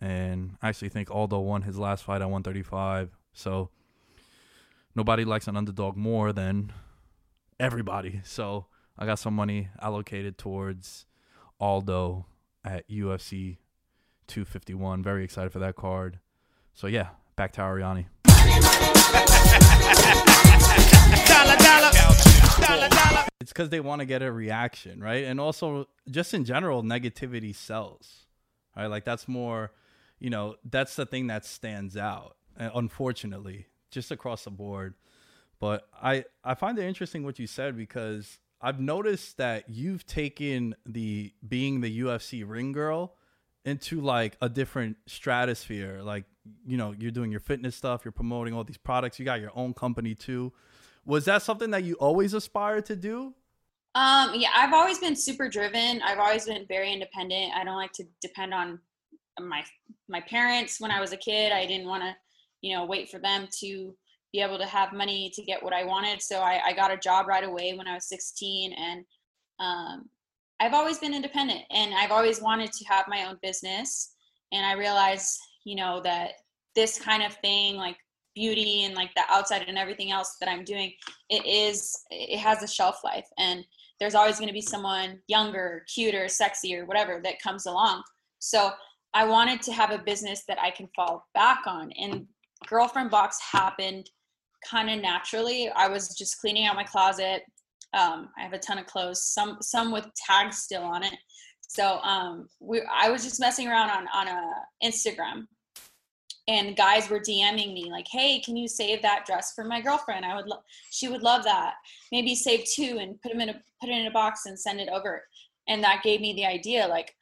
And 0.00 0.56
I 0.62 0.68
actually 0.68 0.88
think 0.88 1.10
Aldo 1.10 1.40
won 1.40 1.62
his 1.62 1.78
last 1.78 2.04
fight 2.04 2.22
at 2.22 2.30
135. 2.30 3.10
So 3.32 3.70
nobody 4.94 5.24
likes 5.24 5.46
an 5.48 5.56
underdog 5.56 5.96
more 5.96 6.32
than 6.32 6.72
everybody. 7.60 8.20
So 8.24 8.66
I 8.98 9.06
got 9.06 9.18
some 9.18 9.34
money 9.34 9.68
allocated 9.80 10.38
towards 10.38 11.06
Aldo 11.60 12.26
at 12.64 12.88
UFC 12.88 13.58
251. 14.28 15.02
Very 15.02 15.24
excited 15.24 15.52
for 15.52 15.58
that 15.60 15.76
card. 15.76 16.18
So 16.74 16.86
yeah, 16.86 17.08
back 17.36 17.52
to 17.52 17.60
Arianny. 17.60 18.06
It's 23.40 23.50
because 23.52 23.70
they 23.70 23.80
want 23.80 24.00
to 24.00 24.06
get 24.06 24.22
a 24.22 24.30
reaction, 24.30 25.00
right? 25.00 25.24
And 25.24 25.40
also, 25.40 25.88
just 26.08 26.32
in 26.32 26.44
general, 26.44 26.82
negativity 26.84 27.54
sells, 27.54 28.26
right? 28.76 28.86
Like 28.86 29.04
that's 29.04 29.26
more, 29.26 29.72
you 30.20 30.30
know, 30.30 30.54
that's 30.68 30.94
the 30.94 31.04
thing 31.06 31.26
that 31.26 31.44
stands 31.44 31.96
out. 31.96 32.36
uh, 32.58 32.70
Unfortunately, 32.74 33.66
just 33.90 34.12
across 34.12 34.44
the 34.44 34.50
board. 34.50 34.94
But 35.58 35.88
I 36.00 36.24
I 36.44 36.54
find 36.54 36.78
it 36.78 36.84
interesting 36.84 37.24
what 37.24 37.38
you 37.40 37.48
said 37.48 37.76
because 37.76 38.38
I've 38.62 38.80
noticed 38.80 39.38
that 39.38 39.68
you've 39.68 40.06
taken 40.06 40.76
the 40.86 41.34
being 41.46 41.80
the 41.80 42.00
UFC 42.00 42.48
ring 42.48 42.70
girl 42.72 43.16
into 43.64 44.00
like 44.00 44.36
a 44.40 44.48
different 44.48 44.96
stratosphere. 45.06 46.00
Like, 46.02 46.24
you 46.64 46.76
know, 46.76 46.94
you're 46.96 47.10
doing 47.10 47.30
your 47.30 47.40
fitness 47.40 47.74
stuff, 47.74 48.04
you're 48.04 48.12
promoting 48.12 48.54
all 48.54 48.62
these 48.62 48.78
products, 48.78 49.18
you 49.18 49.24
got 49.24 49.40
your 49.40 49.52
own 49.54 49.74
company 49.74 50.14
too. 50.14 50.52
Was 51.04 51.24
that 51.24 51.42
something 51.42 51.70
that 51.72 51.82
you 51.82 51.94
always 51.94 52.34
aspired 52.34 52.86
to 52.86 52.96
do? 52.96 53.34
Um, 53.94 54.32
yeah, 54.34 54.50
I've 54.54 54.72
always 54.72 54.98
been 54.98 55.16
super 55.16 55.48
driven. 55.48 56.00
I've 56.02 56.18
always 56.18 56.46
been 56.46 56.64
very 56.66 56.92
independent. 56.92 57.52
I 57.54 57.64
don't 57.64 57.76
like 57.76 57.92
to 57.94 58.04
depend 58.20 58.54
on 58.54 58.78
my 59.40 59.64
my 60.08 60.20
parents 60.20 60.80
when 60.80 60.90
I 60.90 61.00
was 61.00 61.12
a 61.12 61.16
kid. 61.16 61.52
I 61.52 61.66
didn't 61.66 61.86
want 61.86 62.02
to, 62.02 62.14
you 62.60 62.76
know, 62.76 62.84
wait 62.86 63.10
for 63.10 63.18
them 63.18 63.48
to 63.60 63.94
be 64.32 64.40
able 64.40 64.58
to 64.58 64.66
have 64.66 64.92
money 64.92 65.30
to 65.34 65.42
get 65.42 65.62
what 65.62 65.74
I 65.74 65.84
wanted. 65.84 66.22
So 66.22 66.40
I, 66.40 66.60
I 66.66 66.72
got 66.72 66.92
a 66.92 66.96
job 66.96 67.26
right 67.28 67.44
away 67.44 67.74
when 67.74 67.86
I 67.86 67.94
was 67.94 68.08
16, 68.08 68.72
and 68.72 69.04
um, 69.60 70.08
I've 70.58 70.74
always 70.74 70.98
been 70.98 71.14
independent, 71.14 71.62
and 71.70 71.94
I've 71.94 72.10
always 72.10 72.40
wanted 72.40 72.72
to 72.72 72.84
have 72.86 73.04
my 73.08 73.26
own 73.26 73.38
business. 73.42 74.12
And 74.52 74.64
I 74.64 74.72
realized, 74.72 75.38
you 75.64 75.76
know, 75.76 76.00
that 76.02 76.32
this 76.74 76.98
kind 76.98 77.22
of 77.22 77.34
thing, 77.36 77.76
like 77.76 77.96
beauty 78.34 78.84
and 78.84 78.94
like 78.94 79.10
the 79.14 79.22
outside 79.28 79.64
and 79.68 79.76
everything 79.76 80.10
else 80.10 80.36
that 80.40 80.48
I'm 80.48 80.64
doing, 80.64 80.92
it 81.28 81.44
is 81.44 81.94
it 82.10 82.38
has 82.38 82.62
a 82.62 82.68
shelf 82.68 83.00
life, 83.04 83.26
and 83.38 83.64
there's 84.00 84.14
always 84.14 84.38
going 84.38 84.48
to 84.48 84.54
be 84.54 84.62
someone 84.62 85.20
younger, 85.28 85.84
cuter, 85.92 86.24
sexier, 86.24 86.86
whatever 86.86 87.20
that 87.22 87.42
comes 87.42 87.66
along. 87.66 88.02
So 88.38 88.70
I 89.14 89.26
wanted 89.26 89.60
to 89.62 89.72
have 89.72 89.90
a 89.90 89.98
business 89.98 90.44
that 90.48 90.58
I 90.58 90.70
can 90.70 90.88
fall 90.96 91.26
back 91.34 91.60
on, 91.66 91.92
and 91.92 92.26
Girlfriend 92.66 93.10
Box 93.10 93.38
happened 93.52 94.08
kind 94.68 94.90
of 94.90 95.00
naturally. 95.00 95.70
I 95.74 95.88
was 95.88 96.16
just 96.16 96.40
cleaning 96.40 96.66
out 96.66 96.76
my 96.76 96.84
closet. 96.84 97.42
Um, 97.94 98.30
I 98.38 98.42
have 98.42 98.52
a 98.52 98.58
ton 98.58 98.78
of 98.78 98.86
clothes, 98.86 99.24
some 99.24 99.58
some 99.60 99.92
with 99.92 100.06
tags 100.14 100.58
still 100.58 100.82
on 100.82 101.02
it. 101.02 101.14
So 101.68 101.98
um, 101.98 102.48
we, 102.60 102.82
I 102.92 103.10
was 103.10 103.22
just 103.22 103.40
messing 103.40 103.68
around 103.68 103.90
on 103.90 104.06
on 104.14 104.28
a 104.28 104.40
Instagram, 104.84 105.46
and 106.48 106.76
guys 106.76 107.08
were 107.08 107.20
DMing 107.20 107.74
me 107.74 107.90
like, 107.90 108.06
"Hey, 108.10 108.40
can 108.40 108.56
you 108.56 108.68
save 108.68 109.02
that 109.02 109.26
dress 109.26 109.52
for 109.54 109.64
my 109.64 109.80
girlfriend? 109.80 110.24
I 110.24 110.36
would, 110.36 110.46
lo- 110.46 110.62
she 110.90 111.08
would 111.08 111.22
love 111.22 111.44
that. 111.44 111.74
Maybe 112.10 112.34
save 112.34 112.64
two 112.64 112.98
and 113.00 113.20
put 113.20 113.32
them 113.32 113.40
in 113.40 113.50
a 113.50 113.54
put 113.80 113.90
it 113.90 113.98
in 113.98 114.06
a 114.06 114.10
box 114.10 114.46
and 114.46 114.58
send 114.58 114.80
it 114.80 114.88
over." 114.88 115.22
And 115.68 115.82
that 115.84 116.02
gave 116.02 116.20
me 116.20 116.32
the 116.32 116.46
idea, 116.46 116.88
like, 116.88 117.14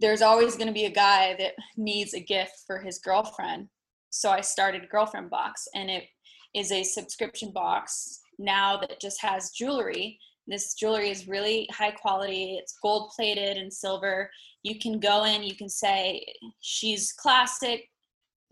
there's 0.00 0.22
always 0.22 0.56
going 0.56 0.66
to 0.66 0.72
be 0.72 0.86
a 0.86 0.90
guy 0.90 1.36
that 1.38 1.52
needs 1.76 2.14
a 2.14 2.20
gift 2.20 2.64
for 2.66 2.78
his 2.78 2.98
girlfriend. 2.98 3.68
So 4.10 4.30
I 4.30 4.40
started 4.40 4.88
Girlfriend 4.90 5.30
Box, 5.30 5.66
and 5.74 5.90
it 5.90 6.04
is 6.54 6.72
a 6.72 6.84
subscription 6.84 7.50
box 7.50 8.20
now 8.38 8.76
that 8.76 9.00
just 9.00 9.20
has 9.20 9.50
jewelry. 9.50 10.18
This 10.46 10.74
jewelry 10.74 11.10
is 11.10 11.26
really 11.26 11.68
high 11.72 11.90
quality. 11.90 12.56
It's 12.60 12.78
gold 12.82 13.12
plated 13.14 13.56
and 13.56 13.72
silver. 13.72 14.30
You 14.62 14.78
can 14.78 15.00
go 15.00 15.24
in, 15.24 15.42
you 15.42 15.56
can 15.56 15.68
say 15.68 16.24
she's 16.60 17.12
classic, 17.12 17.90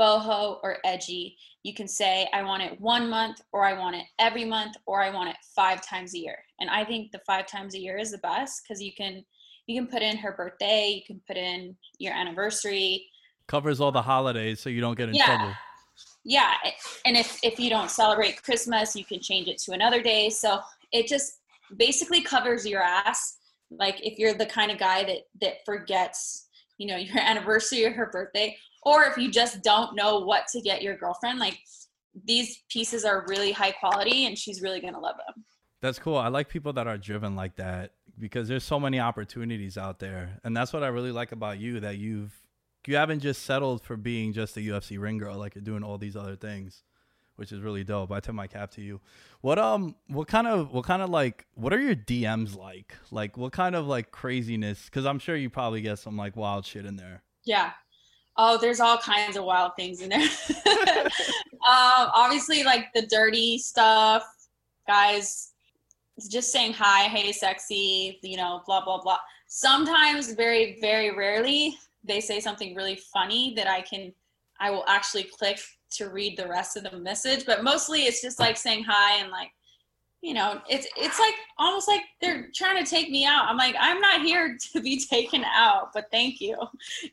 boho, 0.00 0.58
or 0.62 0.78
edgy. 0.84 1.36
You 1.62 1.74
can 1.74 1.86
say, 1.86 2.28
I 2.32 2.42
want 2.42 2.62
it 2.62 2.80
one 2.80 3.08
month, 3.08 3.40
or 3.52 3.64
I 3.64 3.78
want 3.78 3.94
it 3.96 4.04
every 4.18 4.44
month, 4.44 4.76
or 4.86 5.02
I 5.02 5.10
want 5.10 5.28
it 5.30 5.36
five 5.54 5.86
times 5.86 6.14
a 6.14 6.18
year. 6.18 6.38
And 6.60 6.68
I 6.70 6.84
think 6.84 7.12
the 7.12 7.20
five 7.26 7.46
times 7.46 7.74
a 7.74 7.78
year 7.78 7.98
is 7.98 8.10
the 8.10 8.18
best 8.18 8.62
because 8.62 8.82
you 8.82 8.92
can 8.94 9.24
you 9.66 9.80
can 9.80 9.88
put 9.88 10.02
in 10.02 10.16
her 10.16 10.32
birthday, 10.32 10.88
you 10.96 11.02
can 11.06 11.20
put 11.26 11.36
in 11.36 11.76
your 11.98 12.12
anniversary. 12.14 13.06
Covers 13.46 13.80
all 13.80 13.92
the 13.92 14.02
holidays 14.02 14.58
so 14.60 14.70
you 14.70 14.80
don't 14.80 14.96
get 14.96 15.08
in 15.08 15.14
Yeah. 15.14 15.26
trouble. 15.26 15.52
Yeah, 16.24 16.54
and 17.04 17.16
if 17.16 17.38
if 17.42 17.58
you 17.58 17.68
don't 17.68 17.90
celebrate 17.90 18.42
Christmas, 18.42 18.94
you 18.94 19.04
can 19.04 19.20
change 19.20 19.48
it 19.48 19.58
to 19.62 19.72
another 19.72 20.02
day. 20.02 20.30
So 20.30 20.60
it 20.92 21.08
just 21.08 21.40
basically 21.76 22.22
covers 22.22 22.66
your 22.66 22.82
ass. 22.82 23.38
Like 23.70 24.04
if 24.06 24.18
you're 24.18 24.34
the 24.34 24.46
kind 24.46 24.70
of 24.70 24.78
guy 24.78 25.04
that 25.04 25.18
that 25.40 25.64
forgets, 25.64 26.48
you 26.78 26.86
know, 26.86 26.96
your 26.96 27.18
anniversary 27.18 27.84
or 27.84 27.92
her 27.92 28.10
birthday, 28.12 28.56
or 28.82 29.04
if 29.04 29.16
you 29.16 29.30
just 29.30 29.62
don't 29.62 29.96
know 29.96 30.20
what 30.20 30.46
to 30.52 30.60
get 30.60 30.82
your 30.82 30.96
girlfriend, 30.96 31.38
like 31.38 31.58
these 32.24 32.62
pieces 32.70 33.04
are 33.04 33.24
really 33.28 33.52
high 33.52 33.72
quality 33.72 34.26
and 34.26 34.36
she's 34.36 34.62
really 34.62 34.80
going 34.80 34.94
to 34.94 35.00
love 35.00 35.16
them. 35.16 35.44
That's 35.80 35.98
cool. 35.98 36.16
I 36.16 36.28
like 36.28 36.48
people 36.48 36.72
that 36.74 36.86
are 36.86 36.98
driven 36.98 37.34
like 37.34 37.56
that 37.56 37.92
because 38.18 38.48
there's 38.48 38.64
so 38.64 38.78
many 38.78 39.00
opportunities 39.00 39.76
out 39.76 39.98
there. 39.98 40.38
And 40.44 40.56
that's 40.56 40.72
what 40.72 40.84
I 40.84 40.88
really 40.88 41.10
like 41.10 41.32
about 41.32 41.58
you 41.58 41.80
that 41.80 41.98
you've 41.98 42.32
you 42.88 42.96
haven't 42.96 43.20
just 43.20 43.42
settled 43.42 43.82
for 43.82 43.96
being 43.96 44.32
just 44.32 44.56
a 44.56 44.60
UFC 44.60 45.00
ring 45.00 45.18
girl 45.18 45.36
like 45.36 45.54
you're 45.54 45.62
doing 45.62 45.82
all 45.82 45.98
these 45.98 46.16
other 46.16 46.36
things, 46.36 46.82
which 47.36 47.52
is 47.52 47.60
really 47.60 47.84
dope. 47.84 48.10
I 48.10 48.20
tip 48.20 48.34
my 48.34 48.46
cap 48.46 48.70
to 48.72 48.82
you. 48.82 49.00
What 49.40 49.58
um 49.58 49.94
what 50.08 50.28
kind 50.28 50.46
of 50.46 50.72
what 50.72 50.84
kind 50.84 51.02
of 51.02 51.10
like 51.10 51.46
what 51.54 51.72
are 51.72 51.80
your 51.80 51.94
DMs 51.94 52.56
like? 52.56 52.96
Like 53.10 53.36
what 53.36 53.52
kind 53.52 53.74
of 53.74 53.86
like 53.86 54.10
craziness 54.10 54.88
cuz 54.88 55.06
I'm 55.06 55.18
sure 55.18 55.36
you 55.36 55.50
probably 55.50 55.80
get 55.80 55.98
some 55.98 56.16
like 56.16 56.36
wild 56.36 56.66
shit 56.66 56.86
in 56.86 56.96
there. 56.96 57.22
Yeah. 57.44 57.72
Oh, 58.36 58.56
there's 58.56 58.80
all 58.80 58.96
kinds 58.96 59.36
of 59.36 59.44
wild 59.44 59.76
things 59.76 60.00
in 60.00 60.08
there. 60.08 60.20
um, 60.66 62.08
obviously, 62.14 62.62
like 62.64 62.90
the 62.94 63.06
dirty 63.06 63.58
stuff, 63.58 64.24
guys 64.86 65.52
just 66.28 66.52
saying 66.52 66.72
hi, 66.72 67.04
hey, 67.04 67.32
sexy, 67.32 68.18
you 68.22 68.36
know, 68.36 68.62
blah, 68.66 68.84
blah, 68.84 69.00
blah. 69.00 69.18
Sometimes, 69.46 70.32
very, 70.32 70.78
very 70.80 71.14
rarely, 71.14 71.78
they 72.04 72.20
say 72.20 72.40
something 72.40 72.74
really 72.74 72.96
funny 73.12 73.54
that 73.56 73.68
I 73.68 73.82
can, 73.82 74.12
I 74.60 74.70
will 74.70 74.84
actually 74.88 75.24
click 75.24 75.60
to 75.92 76.08
read 76.08 76.36
the 76.36 76.48
rest 76.48 76.76
of 76.76 76.84
the 76.84 76.98
message. 76.98 77.44
But 77.46 77.62
mostly 77.62 78.00
it's 78.02 78.22
just 78.22 78.38
like 78.40 78.56
saying 78.56 78.84
hi 78.84 79.20
and 79.20 79.30
like, 79.30 79.50
you 80.22 80.34
know, 80.34 80.60
it's 80.70 80.86
it's 80.96 81.18
like 81.18 81.34
almost 81.58 81.88
like 81.88 82.02
they're 82.20 82.48
trying 82.54 82.82
to 82.82 82.88
take 82.88 83.10
me 83.10 83.26
out. 83.26 83.46
I'm 83.48 83.56
like, 83.56 83.74
I'm 83.78 84.00
not 84.00 84.22
here 84.22 84.56
to 84.72 84.80
be 84.80 85.04
taken 85.04 85.44
out, 85.44 85.92
but 85.92 86.06
thank 86.12 86.40
you. 86.40 86.56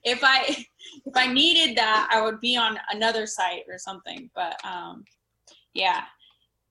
If 0.04 0.19
I 0.23 0.65
if 1.06 1.15
I 1.15 1.32
needed 1.32 1.75
that, 1.78 2.08
I 2.12 2.21
would 2.21 2.39
be 2.39 2.56
on 2.56 2.80
another 2.91 3.25
site 3.25 3.63
or 3.67 3.80
something. 3.80 4.30
But 4.36 4.63
um, 4.63 5.06
yeah, 5.73 6.04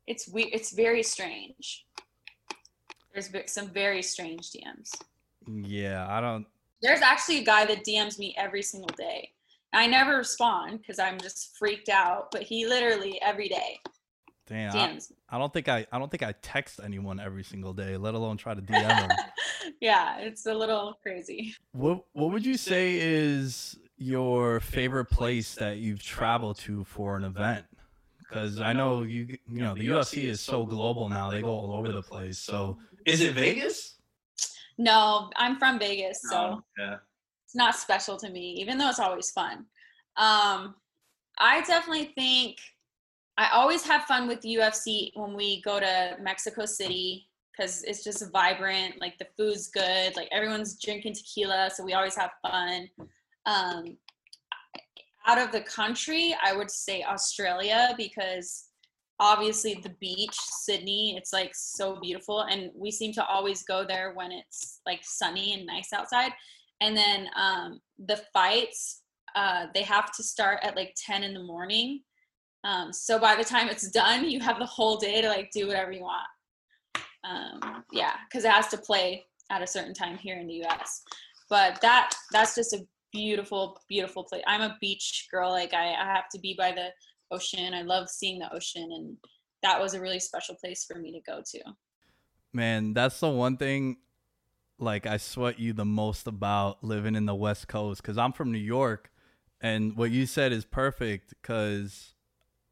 it's 0.06 0.28
we 0.28 0.44
it's 0.44 0.72
very 0.72 1.02
strange. 1.02 1.84
There's 3.12 3.30
some 3.46 3.68
very 3.68 4.02
strange 4.02 4.52
DMs. 4.52 4.90
Yeah, 5.46 6.06
I 6.08 6.20
don't. 6.20 6.46
There's 6.82 7.00
actually 7.00 7.38
a 7.38 7.44
guy 7.44 7.64
that 7.66 7.84
DMs 7.84 8.18
me 8.18 8.34
every 8.38 8.62
single 8.62 8.94
day. 8.96 9.30
I 9.72 9.86
never 9.86 10.16
respond 10.16 10.80
because 10.80 10.98
I'm 10.98 11.18
just 11.18 11.56
freaked 11.58 11.88
out, 11.88 12.30
but 12.30 12.42
he 12.42 12.66
literally 12.66 13.20
every 13.20 13.48
day 13.48 13.78
Damn, 14.48 14.74
I, 14.74 14.88
DMs. 14.88 15.10
me. 15.10 15.16
I 15.28 15.38
don't 15.38 15.52
think 15.52 15.68
I. 15.68 15.86
I 15.92 15.98
don't 15.98 16.10
think 16.10 16.22
I 16.22 16.32
text 16.40 16.80
anyone 16.82 17.20
every 17.20 17.44
single 17.44 17.74
day, 17.74 17.96
let 17.98 18.14
alone 18.14 18.38
try 18.38 18.54
to 18.54 18.62
DM 18.62 18.80
them. 18.80 19.10
yeah, 19.80 20.18
it's 20.18 20.46
a 20.46 20.54
little 20.54 20.98
crazy. 21.02 21.54
what 21.72 22.04
What 22.12 22.32
would 22.32 22.46
you 22.46 22.56
say 22.56 22.98
is 22.98 23.78
your 23.98 24.60
favorite 24.60 25.06
place 25.06 25.54
that 25.56 25.78
you've 25.78 26.02
traveled 26.02 26.58
to 26.60 26.84
for 26.84 27.16
an 27.16 27.24
event? 27.24 27.66
Because 28.20 28.58
I 28.58 28.72
know 28.72 29.02
you. 29.02 29.36
You 29.50 29.62
know 29.62 29.74
the 29.74 29.86
UFC 29.86 30.24
is 30.24 30.40
so 30.40 30.64
global 30.64 31.10
now; 31.10 31.30
they 31.30 31.42
go 31.42 31.48
all 31.48 31.72
over 31.74 31.92
the 31.92 32.02
place. 32.02 32.38
So, 32.38 32.78
is 33.04 33.20
it 33.20 33.34
Vegas? 33.34 33.97
No, 34.78 35.28
I'm 35.36 35.58
from 35.58 35.78
Vegas, 35.78 36.20
so 36.22 36.62
yeah. 36.78 36.96
it's 37.44 37.56
not 37.56 37.74
special 37.74 38.16
to 38.16 38.30
me, 38.30 38.54
even 38.60 38.78
though 38.78 38.88
it's 38.88 39.00
always 39.00 39.30
fun. 39.30 39.66
Um, 40.16 40.76
I 41.38 41.62
definitely 41.66 42.12
think 42.16 42.56
I 43.36 43.50
always 43.52 43.84
have 43.84 44.04
fun 44.04 44.28
with 44.28 44.42
UFC 44.42 45.10
when 45.14 45.34
we 45.34 45.60
go 45.62 45.80
to 45.80 46.16
Mexico 46.20 46.64
City 46.64 47.28
because 47.52 47.82
it's 47.84 48.04
just 48.04 48.30
vibrant. 48.32 49.00
Like 49.00 49.18
the 49.18 49.26
food's 49.36 49.68
good. 49.68 50.16
Like 50.16 50.28
everyone's 50.30 50.80
drinking 50.80 51.14
tequila, 51.14 51.70
so 51.74 51.84
we 51.84 51.94
always 51.94 52.16
have 52.16 52.30
fun. 52.42 52.88
Um, 53.46 53.96
out 55.26 55.38
of 55.38 55.52
the 55.52 55.60
country, 55.62 56.36
I 56.42 56.56
would 56.56 56.70
say 56.70 57.02
Australia 57.02 57.94
because 57.96 58.67
obviously 59.20 59.74
the 59.74 59.94
beach, 60.00 60.34
Sydney, 60.34 61.16
it's 61.16 61.32
like 61.32 61.52
so 61.54 61.98
beautiful, 62.00 62.42
and 62.42 62.70
we 62.74 62.90
seem 62.90 63.12
to 63.14 63.26
always 63.26 63.62
go 63.64 63.84
there 63.86 64.12
when 64.14 64.32
it's 64.32 64.80
like 64.86 65.00
sunny 65.02 65.54
and 65.54 65.66
nice 65.66 65.92
outside. 65.92 66.32
And 66.80 66.96
then 66.96 67.28
um, 67.36 67.80
the 67.98 68.20
fights, 68.32 69.02
uh, 69.34 69.66
they 69.74 69.82
have 69.82 70.12
to 70.12 70.22
start 70.22 70.60
at 70.62 70.76
like 70.76 70.94
10 71.04 71.24
in 71.24 71.34
the 71.34 71.42
morning. 71.42 72.02
Um, 72.64 72.92
so 72.92 73.18
by 73.18 73.34
the 73.34 73.44
time 73.44 73.68
it's 73.68 73.90
done, 73.90 74.28
you 74.28 74.40
have 74.40 74.58
the 74.58 74.66
whole 74.66 74.96
day 74.96 75.20
to 75.20 75.28
like 75.28 75.50
do 75.52 75.66
whatever 75.66 75.92
you 75.92 76.02
want. 76.02 76.26
Um, 77.24 77.84
yeah, 77.92 78.14
because 78.28 78.44
it 78.44 78.50
has 78.50 78.68
to 78.68 78.78
play 78.78 79.24
at 79.50 79.62
a 79.62 79.66
certain 79.66 79.94
time 79.94 80.16
here 80.16 80.38
in 80.38 80.46
the 80.46 80.54
U.S. 80.54 81.02
But 81.50 81.80
that 81.80 82.12
that's 82.32 82.54
just 82.54 82.72
a 82.74 82.86
beautiful, 83.12 83.80
beautiful 83.88 84.24
place. 84.24 84.42
I'm 84.46 84.60
a 84.60 84.76
beach 84.80 85.28
girl. 85.30 85.50
Like 85.50 85.74
I, 85.74 85.94
I 85.94 86.04
have 86.04 86.28
to 86.32 86.38
be 86.40 86.54
by 86.58 86.72
the 86.72 86.88
ocean. 87.30 87.74
I 87.74 87.82
love 87.82 88.08
seeing 88.08 88.38
the 88.38 88.52
ocean, 88.52 88.88
and 88.92 89.16
that 89.62 89.80
was 89.80 89.94
a 89.94 90.00
really 90.00 90.20
special 90.20 90.54
place 90.54 90.84
for 90.84 90.98
me 90.98 91.12
to 91.12 91.20
go 91.20 91.42
to. 91.44 91.60
Man, 92.52 92.94
that's 92.94 93.20
the 93.20 93.28
one 93.28 93.56
thing 93.56 93.98
like 94.78 95.06
I 95.06 95.16
sweat 95.16 95.58
you 95.58 95.72
the 95.72 95.84
most 95.84 96.26
about 96.26 96.82
living 96.82 97.14
in 97.14 97.26
the 97.26 97.34
West 97.34 97.68
Coast 97.68 98.02
cuz 98.02 98.16
I'm 98.16 98.32
from 98.32 98.52
New 98.52 98.58
York 98.58 99.10
and 99.60 99.96
what 99.96 100.10
you 100.10 100.24
said 100.24 100.52
is 100.52 100.64
perfect 100.64 101.34
cuz 101.42 102.14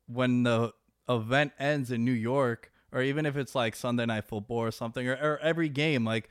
when 0.07 0.45
the 0.45 0.73
event 1.09 1.53
ends 1.59 1.91
in 1.91 2.05
New 2.05 2.13
York 2.13 2.71
or 2.93 3.03
even 3.03 3.27
if 3.27 3.37
it's 3.37 3.55
like 3.55 3.75
Sunday 3.75 4.07
night 4.07 4.25
football 4.25 4.59
or 4.59 4.71
something 4.71 5.09
or, 5.09 5.15
or 5.15 5.39
every 5.41 5.69
game 5.69 6.05
like 6.05 6.31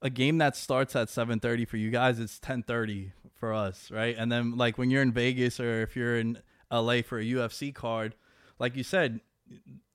a 0.00 0.08
game 0.08 0.38
that 0.38 0.56
starts 0.56 0.94
at 0.94 1.08
7:30 1.08 1.64
for 1.64 1.76
you 1.76 1.90
guys 1.90 2.20
it's 2.20 2.38
10:30 2.38 3.12
for 3.34 3.52
us, 3.52 3.90
right? 3.90 4.16
And 4.16 4.30
then 4.30 4.56
like 4.56 4.78
when 4.78 4.90
you're 4.90 5.02
in 5.02 5.12
Vegas 5.12 5.60
or 5.60 5.82
if 5.82 5.96
you're 5.96 6.16
in 6.18 6.42
LA 6.70 7.02
for 7.02 7.18
a 7.18 7.24
UFC 7.24 7.74
card, 7.74 8.14
like 8.58 8.76
you 8.76 8.82
said, 8.82 9.20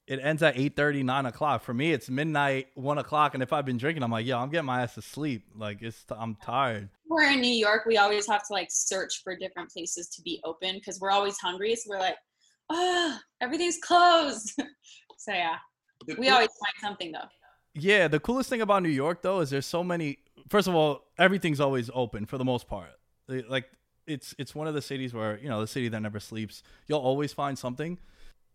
it 0.07 0.19
ends 0.21 0.43
at 0.43 0.57
8 0.57 0.77
9 0.77 1.25
o'clock 1.27 1.63
for 1.63 1.73
me 1.73 1.93
it's 1.93 2.09
midnight 2.09 2.67
1 2.75 2.97
o'clock 2.97 3.35
and 3.35 3.41
if 3.43 3.53
i've 3.53 3.65
been 3.65 3.77
drinking 3.77 4.03
i'm 4.03 4.11
like 4.11 4.25
yo 4.25 4.37
i'm 4.37 4.49
getting 4.49 4.65
my 4.65 4.81
ass 4.81 4.95
to 4.95 5.01
sleep 5.01 5.43
like 5.55 5.81
it's 5.81 6.03
i'm 6.17 6.35
tired 6.43 6.89
We're 7.07 7.31
in 7.31 7.41
New 7.41 7.53
York. 7.53 7.85
We 7.85 7.97
always 7.97 8.27
have 8.27 8.45
to 8.47 8.53
like 8.53 8.69
search 8.71 9.21
for 9.23 9.35
different 9.37 9.69
places 9.69 10.09
to 10.09 10.21
be 10.23 10.41
open 10.43 10.75
because 10.75 10.99
we're 10.99 11.11
always 11.11 11.37
hungry. 11.37 11.75
So 11.75 11.91
we're 11.91 11.99
like, 11.99 12.15
ah, 12.71 13.21
everything's 13.39 13.77
closed. 13.77 14.51
so 15.17 15.31
yeah, 15.31 15.57
we 16.17 16.29
always 16.29 16.49
find 16.49 16.73
something 16.81 17.11
though. 17.11 17.29
yeah 17.75 18.07
the 18.07 18.19
coolest 18.19 18.49
thing 18.49 18.61
about 18.61 18.83
new 18.83 18.89
york 18.89 19.21
though 19.21 19.39
is 19.39 19.49
there's 19.49 19.65
so 19.65 19.83
many 19.83 20.17
first 20.49 20.67
of 20.67 20.75
all 20.75 21.01
everything's 21.17 21.59
always 21.59 21.89
open 21.93 22.25
for 22.25 22.37
the 22.37 22.45
most 22.45 22.67
part 22.67 22.89
like 23.47 23.65
it's 24.07 24.35
it's 24.37 24.53
one 24.55 24.67
of 24.67 24.73
the 24.73 24.81
cities 24.81 25.13
where 25.13 25.37
you 25.39 25.49
know 25.49 25.61
the 25.61 25.67
city 25.67 25.87
that 25.89 25.99
never 26.01 26.19
sleeps 26.19 26.63
you'll 26.87 26.99
always 26.99 27.33
find 27.33 27.57
something. 27.57 27.97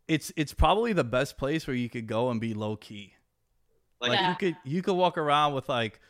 It's 0.06 0.32
it's 0.36 0.54
probably 0.54 0.92
the 0.92 1.04
best 1.04 1.36
place 1.38 1.66
where 1.66 1.76
you 1.76 1.88
could 1.90 2.06
go 2.06 2.30
and 2.30 2.40
be 2.40 2.54
low 2.54 2.76
key 2.76 3.14
like 4.00 4.12
Yeah. 4.12 4.30
you 4.30 4.36
could 4.36 4.56
you 4.64 4.82
could 4.82 4.94
walk 4.94 5.18
around 5.18 5.54
with 5.54 5.68
like 5.68 6.00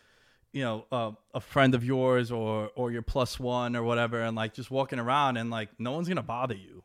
you 0.52 0.62
know 0.62 0.86
uh, 0.92 1.12
a 1.34 1.40
friend 1.40 1.74
of 1.74 1.84
yours 1.84 2.30
or 2.30 2.70
or 2.76 2.90
your 2.92 3.02
plus 3.02 3.38
one 3.40 3.74
or 3.76 3.82
whatever 3.82 4.20
and 4.22 4.36
like 4.36 4.54
just 4.54 4.70
walking 4.70 4.98
around 4.98 5.36
and 5.36 5.50
like 5.50 5.68
no 5.78 5.92
one's 5.92 6.08
gonna 6.08 6.22
bother 6.22 6.54
you. 6.56 6.84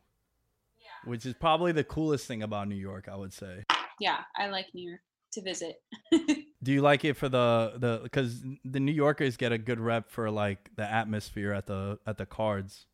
Which 1.04 1.26
is 1.26 1.34
probably 1.34 1.72
the 1.72 1.84
coolest 1.84 2.26
thing 2.26 2.42
about 2.42 2.66
new 2.66 2.74
york 2.76 3.08
i 3.12 3.14
would 3.16 3.32
say. 3.32 3.64
Yeah, 4.00 4.18
I 4.36 4.48
like 4.48 4.66
New 4.74 4.88
York 4.88 5.00
to 5.34 5.42
visit. 5.42 5.76
do 6.64 6.72
you 6.72 6.80
like 6.82 7.04
it 7.04 7.14
for 7.16 7.28
the 7.28 7.72
the 7.76 8.00
because 8.02 8.42
the 8.64 8.80
new 8.80 8.92
yorkers 9.04 9.36
get 9.36 9.52
a 9.52 9.58
good 9.58 9.78
rep 9.78 10.10
for 10.10 10.30
like 10.30 10.70
the 10.76 10.82
atmosphere 11.00 11.52
at 11.52 11.66
the 11.66 11.98
at 12.06 12.16
the 12.18 12.26
cards 12.26 12.86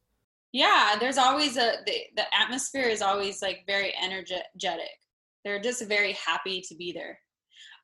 Yeah, 0.53 0.97
there's 0.99 1.19
always 1.27 1.57
a 1.57 1.69
the, 1.87 1.97
the 2.17 2.27
atmosphere 2.43 2.89
is 2.97 3.03
always 3.03 3.41
like 3.47 3.59
very 3.67 3.93
energetic. 4.07 4.97
They're 5.45 5.63
just 5.63 5.87
very 5.87 6.15
happy 6.29 6.61
to 6.69 6.75
be 6.75 6.91
there. 6.93 7.15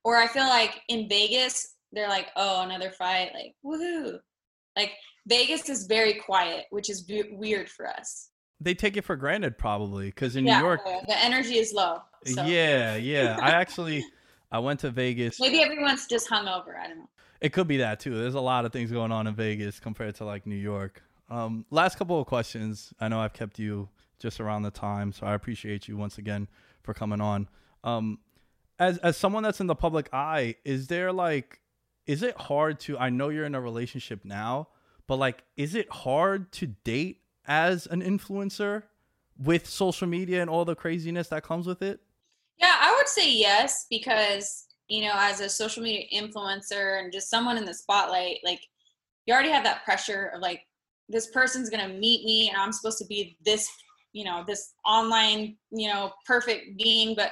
Or 0.02 0.16
I 0.16 0.26
feel 0.26 0.48
like 0.58 0.74
in 0.88 1.08
Vegas, 1.08 1.54
they're 1.92 2.08
like, 2.16 2.28
"Oh, 2.34 2.62
another 2.62 2.90
fight!" 2.90 3.30
Like, 3.38 3.54
woohoo! 3.64 4.18
Like 4.76 4.92
Vegas 5.28 5.68
is 5.68 5.86
very 5.86 6.14
quiet, 6.14 6.64
which 6.70 6.90
is 6.90 7.02
bu- 7.02 7.36
weird 7.42 7.68
for 7.68 7.86
us. 7.98 8.30
they 8.60 8.74
take 8.74 8.96
it 8.96 9.04
for 9.04 9.16
granted 9.16 9.52
probably 9.58 10.06
because 10.10 10.34
in 10.34 10.44
yeah, 10.46 10.58
new 10.58 10.64
york 10.66 10.80
the- 10.84 11.04
the 11.12 11.18
energy 11.28 11.58
is 11.64 11.72
low. 11.72 11.94
So 12.24 12.44
yeah 12.44 12.96
yeah 12.96 13.38
i 13.40 13.50
actually 13.62 14.02
i 14.50 14.58
went 14.58 14.80
to 14.80 14.90
vegas 14.90 15.40
maybe 15.40 15.62
everyone's 15.62 16.06
just 16.06 16.28
hungover. 16.28 16.76
I 16.78 16.88
don't 16.88 16.98
know. 16.98 17.08
It 17.40 17.52
could 17.52 17.68
be 17.68 17.78
that 17.78 18.00
too. 18.00 18.16
There's 18.16 18.34
a 18.34 18.40
lot 18.40 18.64
of 18.64 18.72
things 18.72 18.90
going 18.90 19.12
on 19.12 19.26
in 19.26 19.34
Vegas 19.34 19.78
compared 19.78 20.14
to 20.16 20.24
like 20.24 20.46
New 20.46 20.56
York. 20.56 21.02
Um, 21.28 21.66
last 21.70 21.98
couple 21.98 22.20
of 22.20 22.26
questions. 22.26 22.92
I 23.00 23.08
know 23.08 23.20
I've 23.20 23.32
kept 23.32 23.58
you 23.58 23.88
just 24.18 24.40
around 24.40 24.62
the 24.62 24.70
time, 24.70 25.12
so 25.12 25.26
I 25.26 25.34
appreciate 25.34 25.88
you 25.88 25.96
once 25.96 26.18
again 26.18 26.48
for 26.82 26.94
coming 26.94 27.20
on. 27.20 27.48
Um, 27.84 28.18
as 28.78 28.98
as 28.98 29.16
someone 29.16 29.42
that's 29.42 29.60
in 29.60 29.66
the 29.66 29.74
public 29.74 30.08
eye, 30.12 30.56
is 30.64 30.86
there 30.86 31.12
like, 31.12 31.60
is 32.06 32.22
it 32.22 32.36
hard 32.36 32.80
to? 32.80 32.98
I 32.98 33.10
know 33.10 33.28
you're 33.28 33.44
in 33.44 33.54
a 33.54 33.60
relationship 33.60 34.24
now, 34.24 34.68
but 35.06 35.16
like, 35.16 35.44
is 35.56 35.74
it 35.74 35.90
hard 35.90 36.52
to 36.52 36.68
date 36.68 37.20
as 37.46 37.86
an 37.86 38.02
influencer 38.02 38.84
with 39.38 39.68
social 39.68 40.06
media 40.06 40.40
and 40.40 40.48
all 40.48 40.64
the 40.64 40.74
craziness 40.74 41.28
that 41.28 41.42
comes 41.42 41.66
with 41.66 41.82
it? 41.82 42.00
Would 43.06 43.12
say 43.12 43.32
yes 43.32 43.86
because 43.88 44.66
you 44.88 45.02
know, 45.02 45.12
as 45.14 45.40
a 45.40 45.48
social 45.48 45.80
media 45.80 46.06
influencer 46.12 47.00
and 47.00 47.12
just 47.12 47.30
someone 47.30 47.56
in 47.56 47.64
the 47.64 47.72
spotlight, 47.74 48.38
like 48.44 48.60
you 49.26 49.34
already 49.34 49.50
have 49.50 49.62
that 49.62 49.84
pressure 49.84 50.32
of 50.34 50.40
like 50.40 50.62
this 51.08 51.28
person's 51.28 51.70
gonna 51.70 51.88
meet 51.88 52.24
me 52.24 52.48
and 52.48 52.56
I'm 52.56 52.72
supposed 52.72 52.98
to 52.98 53.06
be 53.06 53.36
this, 53.44 53.68
you 54.12 54.24
know, 54.24 54.42
this 54.44 54.72
online, 54.84 55.56
you 55.70 55.88
know, 55.88 56.12
perfect 56.24 56.78
being, 56.78 57.14
but 57.14 57.30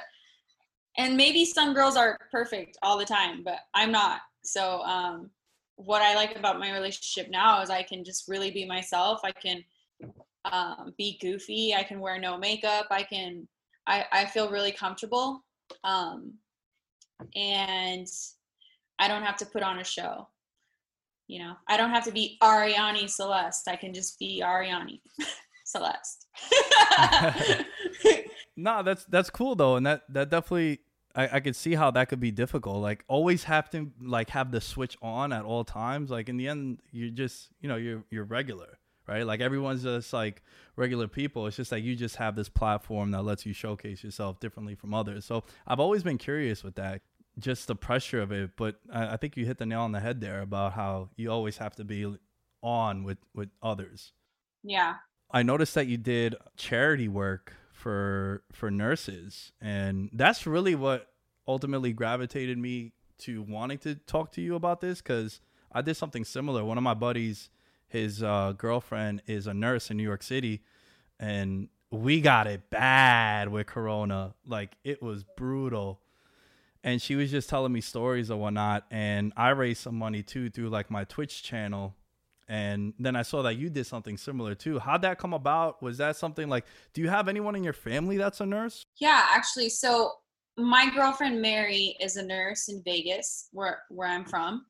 and 0.97 1.17
maybe 1.17 1.43
some 1.43 1.73
girls 1.73 1.97
are 1.97 2.17
perfect 2.31 2.77
all 2.81 2.97
the 2.97 3.03
time, 3.03 3.43
but 3.43 3.59
I'm 3.73 3.91
not. 3.91 4.21
So 4.45 4.81
um 4.83 5.29
what 5.75 6.01
I 6.01 6.15
like 6.15 6.37
about 6.37 6.57
my 6.57 6.71
relationship 6.71 7.29
now 7.29 7.61
is 7.61 7.69
I 7.69 7.83
can 7.83 8.05
just 8.05 8.29
really 8.29 8.49
be 8.49 8.65
myself. 8.65 9.19
I 9.25 9.33
can 9.33 9.61
um, 10.45 10.93
be 10.97 11.17
goofy. 11.21 11.75
I 11.75 11.83
can 11.83 11.99
wear 11.99 12.17
no 12.17 12.37
makeup. 12.37 12.87
I 12.91 13.03
can 13.03 13.45
I, 13.87 14.05
I 14.11 14.25
feel 14.25 14.49
really 14.49 14.71
comfortable. 14.71 15.43
Um, 15.83 16.33
and 17.35 18.07
I 18.99 19.07
don't 19.07 19.23
have 19.23 19.37
to 19.37 19.45
put 19.45 19.63
on 19.63 19.79
a 19.79 19.83
show. 19.83 20.27
You 21.27 21.39
know, 21.39 21.53
I 21.67 21.77
don't 21.77 21.89
have 21.89 22.05
to 22.05 22.11
be 22.11 22.37
Arianny 22.43 23.09
Celeste. 23.09 23.67
I 23.67 23.75
can 23.75 23.93
just 23.93 24.19
be 24.19 24.43
Arianny 24.45 25.01
Celeste. 25.65 26.27
No, 28.57 28.83
that's 28.83 29.05
that's 29.05 29.29
cool 29.29 29.55
though, 29.55 29.75
and 29.75 29.85
that 29.85 30.03
that 30.09 30.29
definitely 30.29 30.79
I, 31.13 31.29
I 31.33 31.39
could 31.39 31.55
see 31.55 31.75
how 31.75 31.91
that 31.91 32.07
could 32.07 32.19
be 32.19 32.31
difficult. 32.31 32.81
Like 32.81 33.03
always 33.07 33.43
have 33.43 33.69
to 33.71 33.91
like 34.01 34.29
have 34.29 34.51
the 34.51 34.61
switch 34.61 34.97
on 35.01 35.33
at 35.33 35.43
all 35.43 35.63
times. 35.63 36.09
Like 36.09 36.29
in 36.29 36.37
the 36.37 36.47
end, 36.47 36.79
you 36.91 37.11
just 37.11 37.49
you 37.59 37.67
know 37.67 37.75
you're 37.75 38.03
you're 38.09 38.23
regular, 38.23 38.79
right? 39.07 39.25
Like 39.25 39.41
everyone's 39.41 39.83
just 39.83 40.13
like 40.13 40.41
regular 40.75 41.07
people. 41.07 41.47
It's 41.47 41.57
just 41.57 41.69
that 41.69 41.81
you 41.81 41.95
just 41.95 42.17
have 42.17 42.35
this 42.35 42.49
platform 42.49 43.11
that 43.11 43.23
lets 43.23 43.45
you 43.45 43.53
showcase 43.53 44.03
yourself 44.03 44.39
differently 44.39 44.75
from 44.75 44.93
others. 44.93 45.25
So 45.25 45.43
I've 45.67 45.79
always 45.79 46.03
been 46.03 46.17
curious 46.17 46.63
with 46.63 46.75
that, 46.75 47.01
just 47.39 47.67
the 47.67 47.75
pressure 47.75 48.21
of 48.21 48.31
it. 48.31 48.51
But 48.55 48.75
I, 48.91 49.13
I 49.13 49.17
think 49.17 49.37
you 49.37 49.45
hit 49.45 49.57
the 49.57 49.65
nail 49.65 49.81
on 49.81 49.91
the 49.91 49.99
head 49.99 50.21
there 50.21 50.41
about 50.41 50.73
how 50.73 51.09
you 51.15 51.31
always 51.31 51.57
have 51.57 51.75
to 51.75 51.83
be 51.83 52.15
on 52.61 53.03
with 53.03 53.19
with 53.33 53.49
others. 53.61 54.13
yeah. 54.63 54.95
I 55.31 55.41
noticed 55.43 55.73
that 55.73 55.87
you 55.87 55.97
did 55.97 56.35
charity 56.55 57.07
work 57.07 57.53
for 57.73 58.43
for 58.53 58.71
nurses, 58.71 59.51
and 59.59 60.09
that's 60.13 60.45
really 60.47 60.75
what 60.75 61.07
ultimately 61.47 61.93
gravitated 61.93 62.57
me 62.57 62.93
to 63.19 63.41
wanting 63.41 63.77
to 63.79 63.95
talk 63.95 64.31
to 64.33 64.41
you 64.41 64.55
about 64.55 64.81
this 64.81 65.01
because 65.01 65.41
I 65.71 65.81
did 65.81 65.97
something 65.97 66.23
similar. 66.23 66.63
One 66.63 66.77
of 66.77 66.83
my 66.83 66.93
buddies, 66.93 67.49
his 67.87 68.23
uh, 68.23 68.53
girlfriend 68.57 69.21
is 69.27 69.47
a 69.47 69.53
nurse 69.53 69.89
in 69.89 69.97
New 69.97 70.03
York 70.03 70.23
City, 70.23 70.61
and 71.19 71.69
we 71.91 72.21
got 72.21 72.47
it 72.47 72.69
bad 72.69 73.49
with 73.49 73.67
Corona. 73.67 74.33
Like 74.45 74.75
it 74.83 75.01
was 75.01 75.23
brutal. 75.23 76.01
And 76.83 77.01
she 77.01 77.15
was 77.15 77.31
just 77.31 77.49
telling 77.49 77.71
me 77.71 77.81
stories 77.81 78.29
or 78.29 78.37
whatnot. 78.37 78.85
And 78.91 79.33
I 79.35 79.49
raised 79.49 79.81
some 79.81 79.95
money 79.95 80.21
too 80.21 80.49
through 80.49 80.69
like 80.69 80.91
my 80.91 81.03
Twitch 81.05 81.41
channel. 81.41 81.95
And 82.47 82.93
then 82.99 83.15
I 83.15 83.23
saw 83.23 83.41
that 83.41 83.55
you 83.55 83.71
did 83.71 83.87
something 83.87 84.17
similar 84.17 84.53
too. 84.53 84.77
How'd 84.77 85.01
that 85.01 85.17
come 85.17 85.33
about? 85.33 85.81
Was 85.81 85.97
that 85.97 86.15
something 86.15 86.47
like, 86.47 86.65
do 86.93 87.01
you 87.01 87.09
have 87.09 87.27
anyone 87.27 87.55
in 87.55 87.63
your 87.63 87.73
family 87.73 88.17
that's 88.17 88.39
a 88.39 88.45
nurse? 88.45 88.85
Yeah, 88.99 89.25
actually, 89.31 89.69
so 89.69 90.11
my 90.57 90.91
girlfriend 90.93 91.41
Mary 91.41 91.97
is 91.99 92.17
a 92.17 92.23
nurse 92.23 92.69
in 92.69 92.83
Vegas, 92.85 93.49
where 93.51 93.81
where 93.89 94.07
I'm 94.07 94.25
from, 94.25 94.65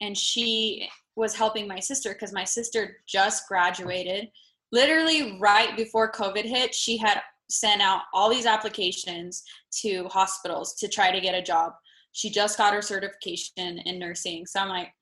and 0.00 0.16
she 0.16 0.88
was 1.18 1.34
helping 1.34 1.66
my 1.66 1.80
sister 1.80 2.12
because 2.12 2.32
my 2.32 2.44
sister 2.44 2.98
just 3.06 3.48
graduated. 3.48 4.30
Literally 4.70 5.38
right 5.40 5.76
before 5.76 6.12
COVID 6.12 6.44
hit, 6.44 6.72
she 6.74 6.96
had 6.96 7.20
sent 7.50 7.82
out 7.82 8.02
all 8.14 8.30
these 8.30 8.46
applications 8.46 9.42
to 9.80 10.04
hospitals 10.04 10.74
to 10.76 10.86
try 10.86 11.10
to 11.10 11.20
get 11.20 11.34
a 11.34 11.42
job. 11.42 11.72
She 12.12 12.30
just 12.30 12.56
got 12.56 12.72
her 12.72 12.82
certification 12.82 13.78
in 13.78 13.98
nursing. 13.98 14.46
So 14.46 14.60
I'm 14.60 14.68
like, 14.68 14.92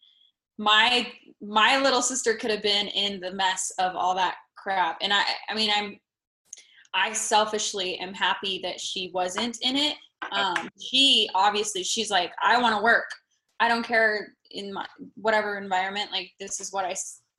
my 0.59 1.13
my 1.43 1.79
little 1.79 2.01
sister 2.01 2.35
could 2.35 2.51
have 2.51 2.63
been 2.63 2.89
in 2.89 3.21
the 3.21 3.33
mess 3.33 3.71
of 3.79 3.95
all 3.95 4.15
that 4.15 4.37
crap. 4.57 4.97
And 5.03 5.13
I 5.13 5.23
I 5.51 5.55
mean 5.55 5.71
I'm 5.77 5.99
I 6.95 7.13
selfishly 7.13 7.99
am 7.99 8.15
happy 8.15 8.59
that 8.63 8.81
she 8.81 9.11
wasn't 9.13 9.59
in 9.61 9.77
it. 9.77 9.97
Um, 10.33 10.71
she 10.81 11.29
obviously 11.35 11.83
she's 11.83 12.11
like, 12.11 12.33
I 12.43 12.59
want 12.59 12.75
to 12.75 12.83
work. 12.83 13.05
I 13.61 13.69
don't 13.69 13.83
care 13.83 14.36
in 14.51 14.73
my 14.73 14.87
whatever 15.15 15.59
environment. 15.59 16.11
Like 16.13 16.33
this 16.41 16.61
is 16.61 16.73
what 16.73 16.85
I 16.85 16.95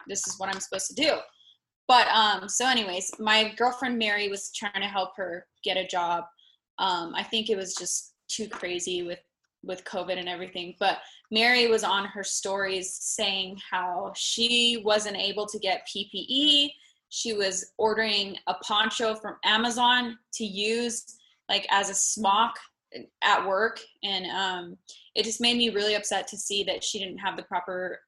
this 0.07 0.27
is 0.27 0.35
what 0.37 0.49
I'm 0.53 0.59
supposed 0.59 0.87
to 0.87 0.95
do. 0.95 1.13
But 1.87 2.07
um, 2.07 2.49
so 2.49 2.67
anyways, 2.67 3.11
my 3.19 3.53
girlfriend 3.57 3.97
Mary 3.97 4.27
was 4.27 4.51
trying 4.51 4.81
to 4.81 4.87
help 4.87 5.11
her 5.17 5.45
get 5.63 5.77
a 5.77 5.87
job. 5.87 6.25
Um, 6.79 7.13
I 7.15 7.23
think 7.23 7.49
it 7.49 7.57
was 7.57 7.75
just 7.75 8.13
too 8.27 8.47
crazy 8.47 9.03
with 9.03 9.19
with 9.63 9.83
COVID 9.85 10.17
and 10.17 10.29
everything. 10.29 10.75
But 10.79 10.99
Mary 11.31 11.67
was 11.67 11.83
on 11.83 12.05
her 12.05 12.23
stories 12.23 12.93
saying 12.93 13.59
how 13.69 14.13
she 14.15 14.81
wasn't 14.85 15.17
able 15.17 15.45
to 15.47 15.59
get 15.59 15.87
PPE 15.87 16.69
she 17.09 17.33
was 17.33 17.73
ordering 17.77 18.37
a 18.47 18.53
poncho 18.55 19.15
from 19.15 19.37
Amazon 19.45 20.17
to 20.33 20.45
use 20.45 21.17
like 21.49 21.65
as 21.69 21.89
a 21.89 21.93
smock 21.93 22.57
at 23.23 23.45
work 23.45 23.79
and 24.03 24.25
um, 24.27 24.77
it 25.17 25.25
just 25.25 25.41
made 25.41 25.57
me 25.57 25.69
really 25.69 25.95
upset 25.95 26.27
to 26.27 26.37
see 26.37 26.63
that 26.63 26.83
she 26.83 26.99
didn't 26.99 27.17
have 27.17 27.35
the 27.35 27.43
proper 27.43 27.99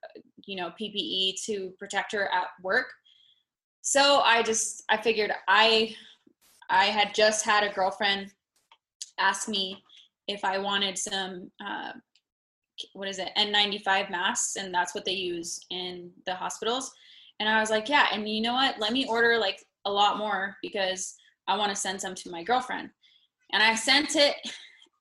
you 0.46 0.56
know 0.56 0.72
ppe 0.80 1.34
to 1.46 1.74
protect 1.80 2.12
her 2.12 2.32
at 2.34 2.48
work 2.64 2.88
so 3.82 4.22
i 4.22 4.42
just 4.42 4.84
i 4.90 4.98
figured 4.98 5.32
i 5.48 5.94
i 6.70 6.86
had 6.86 7.14
just 7.14 7.44
had 7.44 7.64
a 7.64 7.74
girlfriend 7.74 8.32
ask 9.20 9.48
me 9.50 9.84
if 10.28 10.46
i 10.46 10.58
wanted 10.58 10.98
some 10.98 11.50
uh, 11.66 11.92
what 12.94 13.10
is 13.10 13.20
it 13.20 13.30
n95 13.38 14.10
masks 14.10 14.56
and 14.56 14.74
that's 14.74 14.96
what 14.96 15.04
they 15.04 15.14
use 15.14 15.60
in 15.70 16.12
the 16.26 16.34
hospitals 16.34 16.94
and 17.40 17.48
I 17.48 17.60
was 17.60 17.70
like, 17.70 17.90
yeah. 17.90 18.08
And 18.12 18.28
you 18.28 18.42
know 18.42 18.54
what? 18.54 18.80
Let 18.80 18.94
me 18.94 19.06
order 19.08 19.38
like 19.38 19.64
a 19.86 19.92
lot 19.92 20.18
more 20.18 20.58
because 20.62 21.16
I 21.48 21.58
want 21.58 21.70
to 21.70 21.76
send 21.76 22.00
some 22.00 22.16
to 22.16 22.32
my 22.32 22.44
girlfriend. 22.44 22.90
And 23.54 23.64
I 23.64 23.76
sent 23.76 24.16
it 24.16 24.36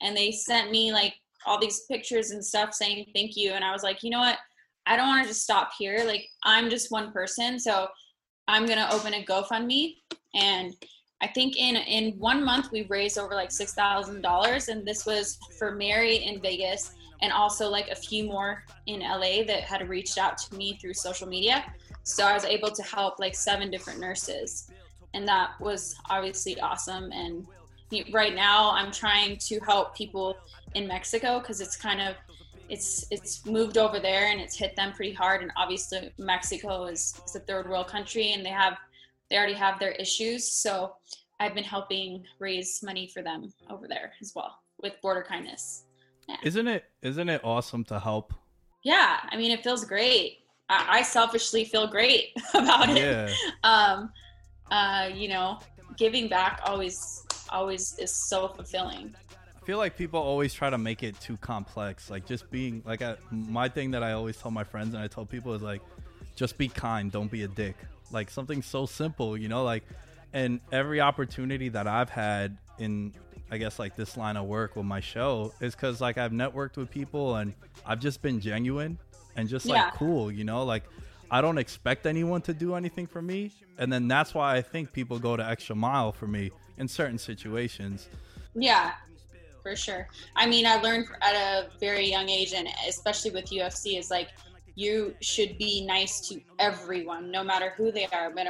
and 0.00 0.16
they 0.16 0.30
sent 0.30 0.70
me 0.70 0.92
like 0.92 1.14
all 1.48 1.58
these 1.58 1.82
pictures 1.90 2.30
and 2.30 2.44
stuff 2.44 2.74
saying 2.74 3.06
thank 3.14 3.36
you. 3.36 3.52
And 3.52 3.64
I 3.64 3.72
was 3.72 3.82
like, 3.82 4.02
you 4.02 4.10
know 4.10 4.20
what? 4.20 4.38
I 4.86 4.96
don't 4.96 5.08
want 5.08 5.22
to 5.22 5.28
just 5.28 5.42
stop 5.42 5.70
here. 5.78 6.04
Like 6.06 6.26
I'm 6.44 6.70
just 6.70 6.90
one 6.90 7.12
person. 7.12 7.58
So 7.58 7.88
I'm 8.46 8.66
going 8.66 8.78
to 8.78 8.92
open 8.92 9.14
a 9.14 9.24
GoFundMe. 9.24 9.96
And 10.34 10.74
I 11.20 11.26
think 11.26 11.56
in 11.56 11.76
in 11.76 12.18
one 12.18 12.44
month 12.44 12.70
we 12.70 12.82
raised 12.82 13.18
over 13.18 13.34
like 13.34 13.50
six 13.50 13.74
thousand 13.74 14.22
dollars, 14.22 14.68
and 14.68 14.86
this 14.86 15.04
was 15.04 15.36
for 15.58 15.72
Mary 15.72 16.16
in 16.16 16.40
Vegas, 16.40 16.94
and 17.22 17.32
also 17.32 17.68
like 17.68 17.88
a 17.88 17.96
few 17.96 18.24
more 18.24 18.62
in 18.86 19.00
LA 19.00 19.42
that 19.46 19.62
had 19.62 19.88
reached 19.88 20.16
out 20.16 20.38
to 20.38 20.56
me 20.56 20.78
through 20.80 20.94
social 20.94 21.26
media. 21.26 21.64
So 22.04 22.24
I 22.24 22.32
was 22.32 22.44
able 22.44 22.70
to 22.70 22.82
help 22.82 23.18
like 23.18 23.34
seven 23.34 23.70
different 23.70 24.00
nurses. 24.00 24.70
And 25.14 25.26
that 25.26 25.60
was 25.60 25.96
obviously 26.08 26.60
awesome. 26.60 27.10
And 27.12 27.46
right 28.12 28.34
now 28.34 28.70
I'm 28.70 28.92
trying 28.92 29.36
to 29.38 29.58
help 29.60 29.96
people 29.96 30.36
in 30.74 30.86
Mexico 30.86 31.38
because 31.40 31.60
it's 31.60 31.76
kind 31.76 32.00
of 32.00 32.14
it's 32.68 33.06
it's 33.10 33.46
moved 33.46 33.78
over 33.78 33.98
there 33.98 34.30
and 34.30 34.40
it's 34.40 34.56
hit 34.56 34.76
them 34.76 34.92
pretty 34.92 35.12
hard 35.12 35.42
and 35.42 35.50
obviously 35.56 36.12
Mexico 36.18 36.84
is, 36.84 37.20
is 37.24 37.34
a 37.34 37.40
third 37.40 37.68
world 37.68 37.88
country 37.88 38.32
and 38.32 38.44
they 38.44 38.50
have 38.50 38.74
they 39.30 39.36
already 39.36 39.54
have 39.54 39.78
their 39.78 39.92
issues 39.92 40.50
so 40.50 40.94
I've 41.40 41.54
been 41.54 41.64
helping 41.64 42.24
raise 42.38 42.82
money 42.82 43.10
for 43.12 43.22
them 43.22 43.52
over 43.70 43.86
there 43.88 44.12
as 44.20 44.32
well 44.34 44.58
with 44.82 44.94
border 45.00 45.24
kindness. 45.26 45.84
Yeah. 46.28 46.36
Isn't 46.42 46.68
it 46.68 46.84
isn't 47.02 47.28
it 47.28 47.40
awesome 47.44 47.84
to 47.84 47.98
help? 47.98 48.34
Yeah, 48.82 49.18
I 49.30 49.36
mean 49.36 49.50
it 49.50 49.62
feels 49.62 49.84
great. 49.84 50.40
I, 50.68 50.98
I 50.98 51.02
selfishly 51.02 51.64
feel 51.64 51.86
great 51.86 52.32
about 52.54 52.90
it. 52.90 52.98
Yeah. 52.98 53.28
Um, 53.64 54.12
uh, 54.70 55.08
you 55.14 55.28
know, 55.28 55.58
giving 55.96 56.28
back 56.28 56.60
always 56.64 57.24
always 57.50 57.98
is 57.98 58.14
so 58.14 58.48
fulfilling. 58.48 59.14
I 59.68 59.70
feel 59.70 59.76
like 59.78 59.98
people 59.98 60.18
always 60.18 60.54
try 60.54 60.70
to 60.70 60.78
make 60.78 61.02
it 61.02 61.20
too 61.20 61.36
complex. 61.36 62.08
Like 62.08 62.24
just 62.24 62.50
being 62.50 62.82
like 62.86 63.02
I, 63.02 63.16
my 63.30 63.68
thing 63.68 63.90
that 63.90 64.02
I 64.02 64.12
always 64.12 64.38
tell 64.38 64.50
my 64.50 64.64
friends 64.64 64.94
and 64.94 65.02
I 65.02 65.08
tell 65.08 65.26
people 65.26 65.52
is 65.52 65.60
like, 65.60 65.82
just 66.36 66.56
be 66.56 66.68
kind, 66.68 67.12
don't 67.12 67.30
be 67.30 67.42
a 67.42 67.48
dick. 67.48 67.76
Like 68.10 68.30
something 68.30 68.62
so 68.62 68.86
simple, 68.86 69.36
you 69.36 69.50
know, 69.50 69.64
like 69.64 69.84
and 70.32 70.60
every 70.72 71.02
opportunity 71.02 71.68
that 71.68 71.86
I've 71.86 72.08
had 72.08 72.56
in 72.78 73.12
I 73.50 73.58
guess 73.58 73.78
like 73.78 73.94
this 73.94 74.16
line 74.16 74.38
of 74.38 74.46
work 74.46 74.74
with 74.74 74.86
my 74.86 75.00
show 75.00 75.52
is 75.60 75.74
because 75.74 76.00
like 76.00 76.16
I've 76.16 76.32
networked 76.32 76.78
with 76.78 76.90
people 76.90 77.36
and 77.36 77.52
I've 77.84 78.00
just 78.00 78.22
been 78.22 78.40
genuine 78.40 78.96
and 79.36 79.50
just 79.50 79.66
like 79.66 79.76
yeah. 79.76 79.90
cool, 79.90 80.32
you 80.32 80.44
know, 80.44 80.64
like 80.64 80.84
I 81.30 81.42
don't 81.42 81.58
expect 81.58 82.06
anyone 82.06 82.40
to 82.42 82.54
do 82.54 82.74
anything 82.74 83.06
for 83.06 83.20
me, 83.20 83.52
and 83.76 83.92
then 83.92 84.08
that's 84.08 84.32
why 84.32 84.56
I 84.56 84.62
think 84.62 84.94
people 84.94 85.18
go 85.18 85.36
to 85.36 85.46
extra 85.46 85.76
mile 85.76 86.12
for 86.12 86.26
me 86.26 86.52
in 86.78 86.88
certain 86.88 87.18
situations. 87.18 88.08
Yeah, 88.54 88.92
for 89.62 89.76
sure. 89.76 90.08
I 90.36 90.46
mean, 90.46 90.66
I 90.66 90.80
learned 90.80 91.06
at 91.22 91.34
a 91.34 91.68
very 91.78 92.08
young 92.08 92.28
age, 92.28 92.52
and 92.52 92.68
especially 92.88 93.30
with 93.30 93.46
UFC, 93.46 93.98
is 93.98 94.10
like 94.10 94.28
you 94.74 95.14
should 95.20 95.58
be 95.58 95.84
nice 95.84 96.20
to 96.28 96.40
everyone, 96.58 97.30
no 97.30 97.42
matter 97.42 97.72
who 97.76 97.90
they 97.90 98.06
are. 98.06 98.30
But 98.30 98.46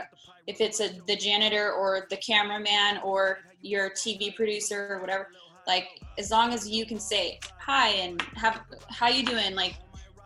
if 0.47 0.61
it's 0.61 0.81
a 0.81 0.90
the 1.07 1.16
janitor 1.16 1.73
or 1.73 2.07
the 2.11 2.16
cameraman 2.16 3.01
or 3.03 3.38
your 3.62 3.90
TV 3.90 4.35
producer 4.35 4.88
or 4.90 5.01
whatever, 5.01 5.29
like 5.66 6.01
as 6.18 6.31
long 6.31 6.53
as 6.53 6.68
you 6.68 6.87
can 6.87 6.99
say 6.99 7.38
hi 7.59 7.88
and 7.90 8.21
have 8.35 8.61
how 8.90 9.09
you 9.09 9.25
doing, 9.25 9.55
like 9.55 9.77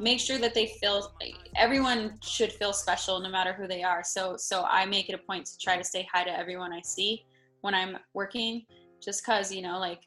make 0.03 0.19
sure 0.19 0.39
that 0.39 0.55
they 0.55 0.67
feel 0.67 1.15
everyone 1.57 2.19
should 2.23 2.53
feel 2.53 2.73
special 2.73 3.21
no 3.21 3.29
matter 3.29 3.53
who 3.53 3.69
they 3.69 3.83
are 3.83 4.03
so 4.03 4.37
so 4.37 4.65
i 4.65 4.85
make 4.85 5.09
it 5.09 5.15
a 5.15 5.19
point 5.19 5.47
to 5.47 5.57
try 5.59 5.77
to 5.77 5.85
say 5.85 6.07
hi 6.13 6.25
to 6.25 6.37
everyone 6.37 6.73
i 6.73 6.81
see 6.81 7.25
when 7.61 7.75
i'm 7.75 7.97
working 8.13 8.67
just 9.01 9.25
because 9.25 9.53
you 9.53 9.63
know 9.63 9.79
like 9.79 10.01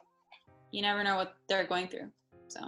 you 0.76 0.82
never 0.82 1.02
know 1.02 1.16
what 1.16 1.34
they're 1.48 1.64
going 1.64 1.88
through 1.88 2.10
so. 2.48 2.60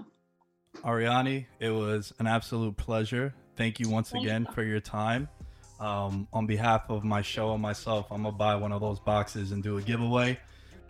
Arianny 0.79 1.45
it 1.61 1.69
was 1.69 2.13
an 2.19 2.27
absolute 2.27 2.77
pleasure. 2.77 3.35
Thank 3.57 3.79
you 3.81 3.91
once 3.91 4.11
thank 4.11 4.25
again 4.25 4.47
you. 4.49 4.55
for 4.55 4.63
your 4.63 4.81
time. 4.81 5.29
Um, 5.79 6.27
on 6.33 6.47
behalf 6.47 6.89
of 6.89 7.05
my 7.05 7.23
show 7.23 7.53
and 7.53 7.63
myself 7.63 8.07
i'm 8.11 8.25
gonna 8.25 8.37
buy 8.37 8.57
one 8.57 8.73
of 8.73 8.81
those 8.81 8.99
boxes 8.99 9.53
and 9.53 9.63
do 9.63 9.77
a 9.77 9.83
giveaway. 9.83 10.39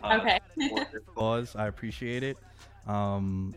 Uh, 0.01 0.19
okay. 0.21 0.39
cause. 1.15 1.57
I 1.57 1.67
appreciate 1.67 2.23
it. 2.23 2.37
Um, 2.87 3.53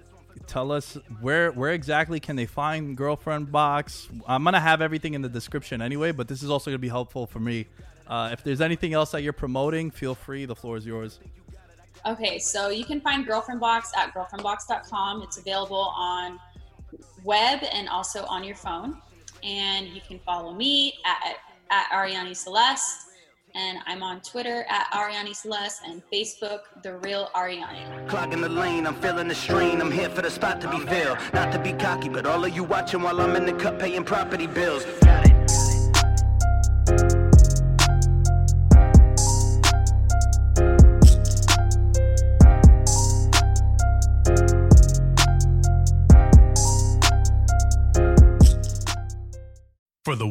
tell 0.48 0.72
us 0.72 0.98
where 1.20 1.52
where 1.52 1.70
exactly 1.70 2.18
can 2.18 2.34
they 2.34 2.46
find 2.46 2.96
girlfriend 2.96 3.52
box? 3.52 4.08
I'm 4.26 4.42
gonna 4.42 4.58
have 4.58 4.82
everything 4.82 5.14
in 5.14 5.22
the 5.22 5.28
description 5.28 5.80
anyway 5.80 6.10
but 6.10 6.26
this 6.26 6.42
is 6.42 6.50
also 6.50 6.72
gonna 6.72 6.78
be 6.80 6.88
helpful 6.88 7.28
for 7.28 7.38
me. 7.38 7.68
Uh, 8.08 8.30
if 8.32 8.42
there's 8.42 8.60
anything 8.60 8.92
else 8.92 9.12
that 9.12 9.22
you're 9.22 9.32
promoting 9.32 9.92
feel 9.92 10.16
free 10.16 10.46
the 10.46 10.56
floor 10.56 10.76
is 10.76 10.84
yours 10.84 11.20
okay 12.06 12.38
so 12.38 12.68
you 12.68 12.84
can 12.84 13.00
find 13.00 13.26
girlfriend 13.26 13.60
box 13.60 13.92
at 13.96 14.12
girlfriendbox.com 14.14 15.22
it's 15.22 15.38
available 15.38 15.92
on 15.96 16.38
web 17.24 17.60
and 17.72 17.88
also 17.88 18.24
on 18.24 18.44
your 18.44 18.56
phone 18.56 19.00
and 19.42 19.88
you 19.88 20.00
can 20.06 20.18
follow 20.20 20.52
me 20.54 20.94
at, 21.04 21.36
at 21.70 21.86
arianny 21.90 22.36
celeste 22.36 23.08
and 23.54 23.78
I'm 23.86 24.02
on 24.02 24.20
Twitter 24.20 24.64
at 24.68 24.90
Arianny 24.92 25.34
Celeste 25.34 25.82
and 25.86 26.02
Facebook, 26.12 26.60
The 26.82 26.96
Real 26.98 27.28
Arianny. 27.34 28.08
Clogging 28.08 28.40
the 28.40 28.48
lane, 28.48 28.86
I'm 28.86 28.94
feeling 28.94 29.28
the 29.28 29.34
strain. 29.34 29.80
I'm 29.80 29.90
here 29.90 30.08
for 30.08 30.22
the 30.22 30.30
spot 30.30 30.60
to 30.62 30.70
be 30.70 30.78
filled. 30.78 31.18
Not 31.34 31.52
to 31.52 31.58
be 31.58 31.72
cocky, 31.72 32.08
but 32.08 32.24
all 32.24 32.44
of 32.44 32.54
you 32.54 32.64
watching 32.64 33.02
while 33.02 33.20
I'm 33.20 33.36
in 33.36 33.44
the 33.44 33.52
cut 33.52 33.78
paying 33.78 34.04
property 34.04 34.46
bills. 34.46 34.84
Got 35.02 35.26
it. 35.26 35.31